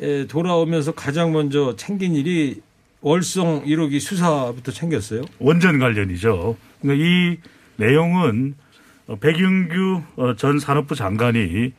에, 0.00 0.26
돌아오면서 0.26 0.92
가장 0.92 1.32
먼저 1.32 1.76
챙긴 1.76 2.14
일이 2.14 2.60
월성 3.00 3.64
1호기 3.64 4.00
수사부터 4.00 4.72
챙겼어요. 4.72 5.22
원전 5.38 5.78
관련이죠. 5.78 6.56
그러니까 6.80 7.04
이 7.06 7.36
내용은 7.76 8.54
어, 9.06 9.16
백윤규 9.16 10.02
어, 10.16 10.36
전 10.36 10.58
산업부 10.58 10.94
장관이 10.94 11.72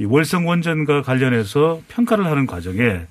이 0.00 0.04
월성 0.04 0.46
원전과 0.46 1.02
관련해서 1.02 1.82
평가를 1.88 2.24
하는 2.26 2.46
과정에 2.46 3.02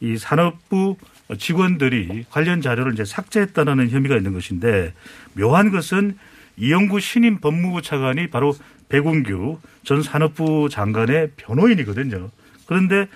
이 0.00 0.16
산업부 0.18 0.96
직원들이 1.38 2.26
관련 2.30 2.60
자료를 2.60 2.92
이제 2.94 3.04
삭제했다는 3.04 3.90
혐의가 3.90 4.16
있는 4.16 4.32
것인데 4.32 4.92
묘한 5.34 5.70
것은 5.70 6.18
이영구 6.58 7.00
신임 7.00 7.38
법무부 7.38 7.82
차관이 7.82 8.28
바로 8.28 8.54
백운규 8.88 9.58
전 9.84 10.02
산업부 10.02 10.68
장관의 10.70 11.32
변호인이거든요. 11.36 12.30
그런데 12.66 13.08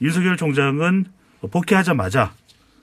윤석열 0.00 0.36
총장은 0.36 1.06
복귀하자마자 1.50 2.34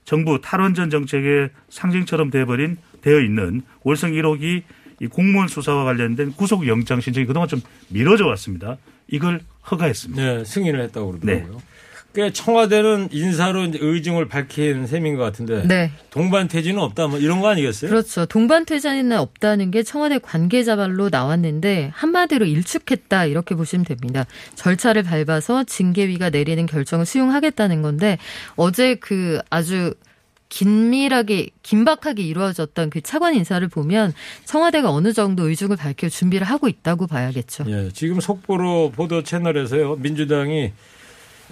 정부 0.05 0.39
탈원전 0.41 0.89
정책의 0.89 1.49
상징처럼 1.69 2.29
돼버린 2.29 2.77
되어 3.01 3.19
있는 3.19 3.61
월성 3.83 4.11
1호기 4.11 4.63
이 4.99 5.07
공무원 5.07 5.47
수사와 5.47 5.83
관련된 5.85 6.33
구속 6.33 6.67
영장 6.67 7.01
신청이 7.01 7.25
그동안 7.25 7.47
좀 7.47 7.61
미뤄져 7.89 8.27
왔습니다. 8.27 8.77
이걸 9.07 9.41
허가했습니다. 9.69 10.21
네, 10.21 10.43
승인을 10.45 10.81
했다고 10.81 11.19
그러더라고요. 11.19 11.61
꽤 12.13 12.31
청와대는 12.31 13.09
인사로 13.11 13.67
의중을 13.79 14.27
밝힌 14.27 14.85
셈인 14.85 15.15
것 15.15 15.23
같은데 15.23 15.63
네. 15.67 15.91
동반 16.11 16.47
퇴진은 16.47 16.79
없다 16.79 17.07
뭐 17.07 17.17
이런 17.17 17.41
거 17.41 17.47
아니겠어요? 17.49 17.89
그렇죠. 17.89 18.27
동반 18.27 18.65
퇴장은 18.65 19.11
없다는 19.13 19.71
게 19.71 19.81
청와대 19.81 20.19
관계자 20.19 20.75
발로 20.75 21.09
나왔는데 21.09 21.91
한마디로 21.93 22.45
일축했다 22.45 23.25
이렇게 23.25 23.55
보시면 23.55 23.85
됩니다. 23.85 24.25
절차를 24.53 25.01
밟아서 25.03 25.63
징계위가 25.63 26.29
내리는 26.29 26.65
결정을 26.67 27.07
수용하겠다는 27.07 27.81
건데 27.81 28.19
어제 28.55 28.93
그 28.95 29.39
아주 29.49 29.95
긴밀하게 30.49 31.47
긴박하게 31.63 32.21
이루어졌던 32.21 32.91
그 32.91 33.01
차관 33.01 33.33
인사를 33.33 33.67
보면 33.69 34.13
청와대가 34.45 34.91
어느 34.91 35.11
정도 35.11 35.49
의중을 35.49 35.77
밝혀 35.77 36.09
준비를 36.09 36.45
하고 36.45 36.67
있다고 36.67 37.07
봐야겠죠. 37.07 37.65
예, 37.69 37.89
지금 37.91 38.19
속보로 38.19 38.91
보도 38.91 39.23
채널에서요 39.23 39.95
민주당이 39.95 40.73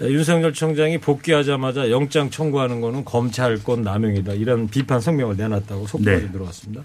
윤석열 0.00 0.52
총장이 0.52 0.98
복귀하자마자 0.98 1.90
영장 1.90 2.30
청구하는 2.30 2.80
거는 2.80 3.04
검찰권 3.04 3.82
남용이다 3.82 4.32
이런 4.34 4.68
비판 4.68 5.00
성명을 5.00 5.36
내놨다고 5.36 5.86
속보가 5.86 6.10
네. 6.10 6.32
들어왔습니다. 6.32 6.82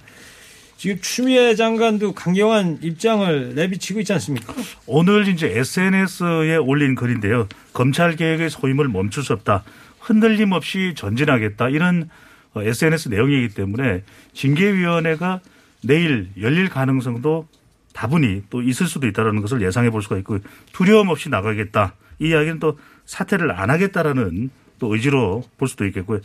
지금 0.77 0.99
추미애 1.01 1.55
장관도 1.55 2.13
강경한 2.13 2.79
입장을 2.81 3.55
내비치고 3.55 3.99
있지 4.01 4.13
않습니까? 4.13 4.53
오늘 4.85 5.27
이제 5.27 5.47
SNS에 5.57 6.57
올린 6.57 6.93
글인데요. 6.93 7.47
검찰 7.73 8.15
개혁의 8.15 8.51
소임을 8.51 8.87
멈출 8.87 9.23
수 9.23 9.33
없다. 9.33 9.63
흔들림 9.99 10.51
없이 10.51 10.93
전진하겠다. 10.95 11.69
이런 11.69 12.09
어, 12.53 12.61
SNS 12.61 13.09
내용이기 13.09 13.55
때문에 13.55 14.03
징계위원회가 14.33 15.41
내일 15.83 16.29
열릴 16.39 16.69
가능성도 16.69 17.47
다분히 17.93 18.43
또 18.51 18.61
있을 18.61 18.85
수도 18.85 19.07
있다는 19.07 19.41
것을 19.41 19.63
예상해 19.63 19.89
볼 19.89 20.03
수가 20.03 20.17
있고 20.17 20.37
두려움 20.73 21.09
없이 21.09 21.29
나가겠다. 21.29 21.95
이 22.19 22.29
이야기는 22.29 22.59
또 22.59 22.77
사퇴를 23.07 23.51
안 23.51 23.71
하겠다라는 23.71 24.51
또 24.77 24.93
의지로 24.93 25.43
볼 25.57 25.67
수도 25.67 25.87
있겠고요. 25.87 26.19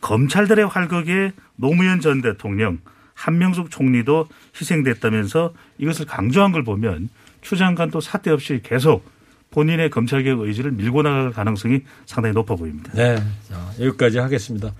검찰들의 0.00 0.66
활극에 0.66 1.32
노무현 1.56 2.00
전 2.00 2.22
대통령, 2.22 2.78
한명숙 3.12 3.70
총리도 3.70 4.28
희생됐다면서 4.58 5.52
이것을 5.76 6.06
강조한 6.06 6.52
걸 6.52 6.64
보면 6.64 7.10
추 7.42 7.58
장관 7.58 7.90
또 7.90 8.00
사퇴 8.00 8.30
없이 8.30 8.60
계속 8.62 9.04
본인의 9.50 9.90
검찰개혁 9.90 10.40
의지를 10.40 10.70
밀고 10.70 11.02
나갈 11.02 11.32
가능성이 11.32 11.80
상당히 12.06 12.34
높아 12.34 12.54
보입니다. 12.54 12.92
네. 12.94 13.16
자, 13.48 13.72
여기까지 13.80 14.18
하겠습니다. 14.18 14.72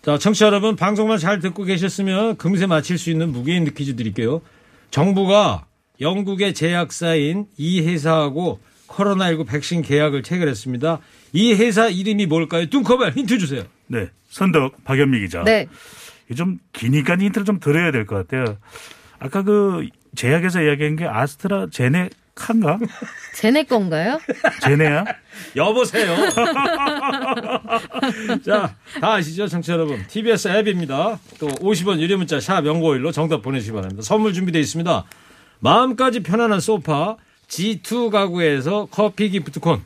자, 0.00 0.16
청취자 0.16 0.46
여러분, 0.46 0.76
방송만 0.76 1.18
잘 1.18 1.40
듣고 1.40 1.64
계셨으면 1.64 2.36
금세 2.36 2.66
맞힐 2.66 2.98
수 2.98 3.10
있는 3.10 3.30
무게인 3.30 3.64
퀴즈 3.74 3.96
드릴게요. 3.96 4.40
정부가 4.90 5.66
영국의 6.00 6.54
제약사인 6.54 7.46
이 7.56 7.80
회사하고 7.82 8.60
코로나19 8.92 9.46
백신 9.46 9.82
계약을 9.82 10.22
체결했습니다. 10.22 10.98
이 11.32 11.54
회사 11.54 11.88
이름이 11.88 12.26
뭘까요? 12.26 12.66
뚱커벨 12.70 13.12
힌트 13.12 13.38
주세요. 13.38 13.62
네. 13.86 14.08
선덕 14.30 14.84
박연미 14.84 15.20
기자. 15.20 15.42
네. 15.44 15.66
좀 16.36 16.58
기니까 16.72 17.16
힌트를 17.16 17.44
좀 17.44 17.58
드려야 17.60 17.90
될 17.90 18.06
것 18.06 18.16
같아요. 18.16 18.56
아까 19.18 19.42
그 19.42 19.86
제약에서 20.14 20.62
이야기한 20.62 20.96
게 20.96 21.04
아스트라 21.06 21.66
제네카인가? 21.70 22.78
쟤네 23.36 23.64
건가요? 23.68 24.18
제네야? 24.62 25.04
여보세요. 25.56 26.14
자, 28.44 28.74
다 29.00 29.12
아시죠, 29.14 29.46
청취자 29.46 29.74
여러분. 29.74 30.02
TBS 30.08 30.48
앱입니다. 30.48 31.18
또 31.38 31.48
50원 31.48 31.98
유료 32.00 32.16
문자 32.18 32.40
샵 32.40 32.64
영구오일로 32.66 33.12
정답 33.12 33.42
보내주시기 33.42 33.74
바랍니다. 33.74 34.02
선물 34.02 34.32
준비되어 34.32 34.60
있습니다. 34.60 35.04
마음까지 35.60 36.22
편안한 36.22 36.60
소파 36.60 37.16
G2 37.52 38.10
가구에서 38.10 38.88
커피 38.90 39.28
기프트콘. 39.28 39.82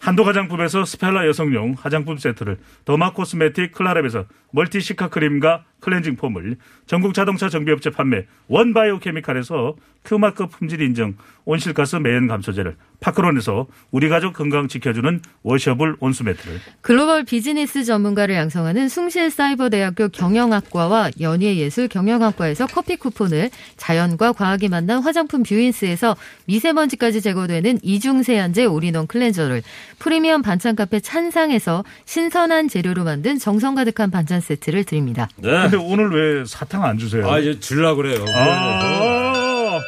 한도 0.00 0.24
화장품에서 0.24 0.84
스펠라 0.84 1.28
여성용 1.28 1.76
화장품 1.78 2.18
세트를 2.18 2.58
derma 2.84 3.12
cosmetic 3.12 3.72
클라랩에서 3.72 4.26
멀티 4.52 4.80
시카 4.80 5.08
크림과 5.08 5.64
클렌징 5.80 6.16
폼을 6.16 6.56
전국 6.86 7.14
자동차 7.14 7.48
정비업체 7.48 7.90
판매 7.90 8.26
원바이오 8.48 8.98
케미칼에서 9.00 9.74
큐마크 10.04 10.46
품질 10.46 10.80
인정 10.80 11.14
온실가스 11.44 11.96
매연 11.96 12.26
감소제를 12.26 12.76
파크론에서 13.00 13.66
우리 13.90 14.08
가족 14.08 14.34
건강 14.34 14.68
지켜주는 14.68 15.20
washable 15.42 15.96
온수 16.00 16.24
매트를 16.24 16.58
글로벌 16.80 17.24
비즈니스 17.24 17.84
전문가를 17.84 18.34
양성하는 18.34 18.88
숭실사이버대학교 18.88 20.08
경영학과와 20.08 21.10
연예예술 21.20 21.88
경영학과에서 21.88 22.66
커피 22.66 22.96
쿠폰을 22.96 23.50
자연과 23.76 24.32
과학이 24.32 24.68
만난 24.68 25.02
화장품 25.02 25.42
뷰인스에서 25.42 26.16
미세먼지까지 26.46 27.20
제거되는 27.20 27.78
이중세안제 27.82 28.66
올인원 28.66 29.06
클렌저를 29.06 29.62
프리미엄 29.98 30.42
반찬 30.42 30.76
카페 30.76 31.00
찬상에서 31.00 31.84
신선한 32.04 32.68
재료로 32.68 33.04
만든 33.04 33.38
정성 33.38 33.74
가득한 33.74 34.10
반찬 34.10 34.39
세트를 34.40 34.84
드립니다. 34.84 35.28
네. 35.36 35.50
근데 35.50 35.76
오늘 35.76 36.10
왜 36.10 36.44
사탕 36.44 36.84
안 36.84 36.98
주세요? 36.98 37.28
아, 37.30 37.38
이제 37.38 37.58
줄라 37.60 37.94
그래요. 37.94 38.24
아, 38.28 39.80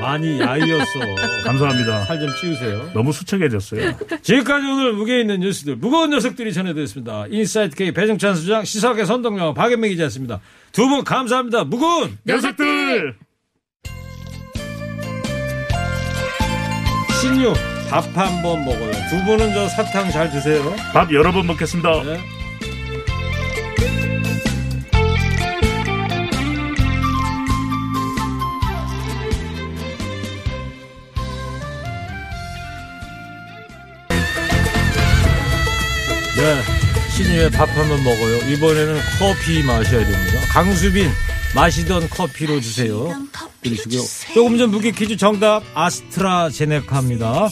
많이 0.00 0.40
야위었어. 0.40 1.00
감사합니다. 1.44 2.00
살 2.04 2.20
좀 2.20 2.28
찌우세요. 2.40 2.90
너무 2.92 3.12
수척해졌어요. 3.12 3.92
지금까지 4.22 4.66
오늘 4.66 4.92
무게 4.92 5.20
있는 5.20 5.40
뉴스들, 5.40 5.76
무거운 5.76 6.10
녀석들이 6.10 6.52
전해드렸습니다. 6.52 7.24
인사이트 7.30 7.76
K 7.76 7.92
배종찬 7.92 8.34
소장, 8.34 8.64
시사학의 8.64 9.06
선동영, 9.06 9.54
박연명 9.54 9.90
기자였습니다. 9.90 10.40
두 10.72 10.88
분 10.88 11.02
감사합니다. 11.04 11.64
무거운 11.64 12.18
녀석들! 12.26 13.16
신유 17.20 17.54
밥 17.88 18.04
한 18.16 18.42
번 18.42 18.64
먹어요. 18.64 18.92
두 19.08 19.24
분은 19.24 19.54
저 19.54 19.68
사탕 19.68 20.10
잘 20.10 20.30
드세요. 20.30 20.74
밥 20.92 21.10
여러 21.12 21.32
번 21.32 21.46
먹겠습니다. 21.46 22.02
네. 22.02 22.20
네, 36.36 36.62
신유의 37.16 37.50
밥 37.52 37.66
한번 37.70 38.04
먹어요. 38.04 38.36
이번에는 38.52 39.00
커피 39.18 39.62
마셔야 39.62 40.06
됩니다. 40.06 40.40
강수빈 40.50 41.10
마시던 41.54 42.10
커피로 42.10 42.60
주세요. 42.60 43.08
그러시고요. 43.62 44.02
조금 44.34 44.58
전 44.58 44.70
무게 44.70 44.90
퀴즈 44.90 45.16
정답 45.16 45.62
아스트라제네카입니다. 45.74 47.48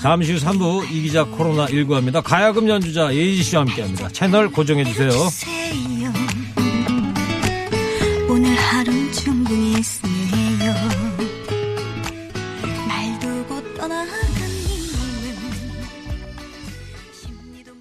잠시 0.00 0.32
후 0.32 0.38
3부 0.38 0.90
이기자 0.90 1.24
코로나19 1.26 1.92
합니다. 1.92 2.20
가야금 2.20 2.68
연주자 2.68 3.12
예지 3.14 3.42
씨와 3.42 3.62
함께 3.62 3.82
합니다. 3.82 4.08
채널 4.12 4.48
고정해 4.50 4.84
주세요. 4.84 5.10
say 5.10 5.87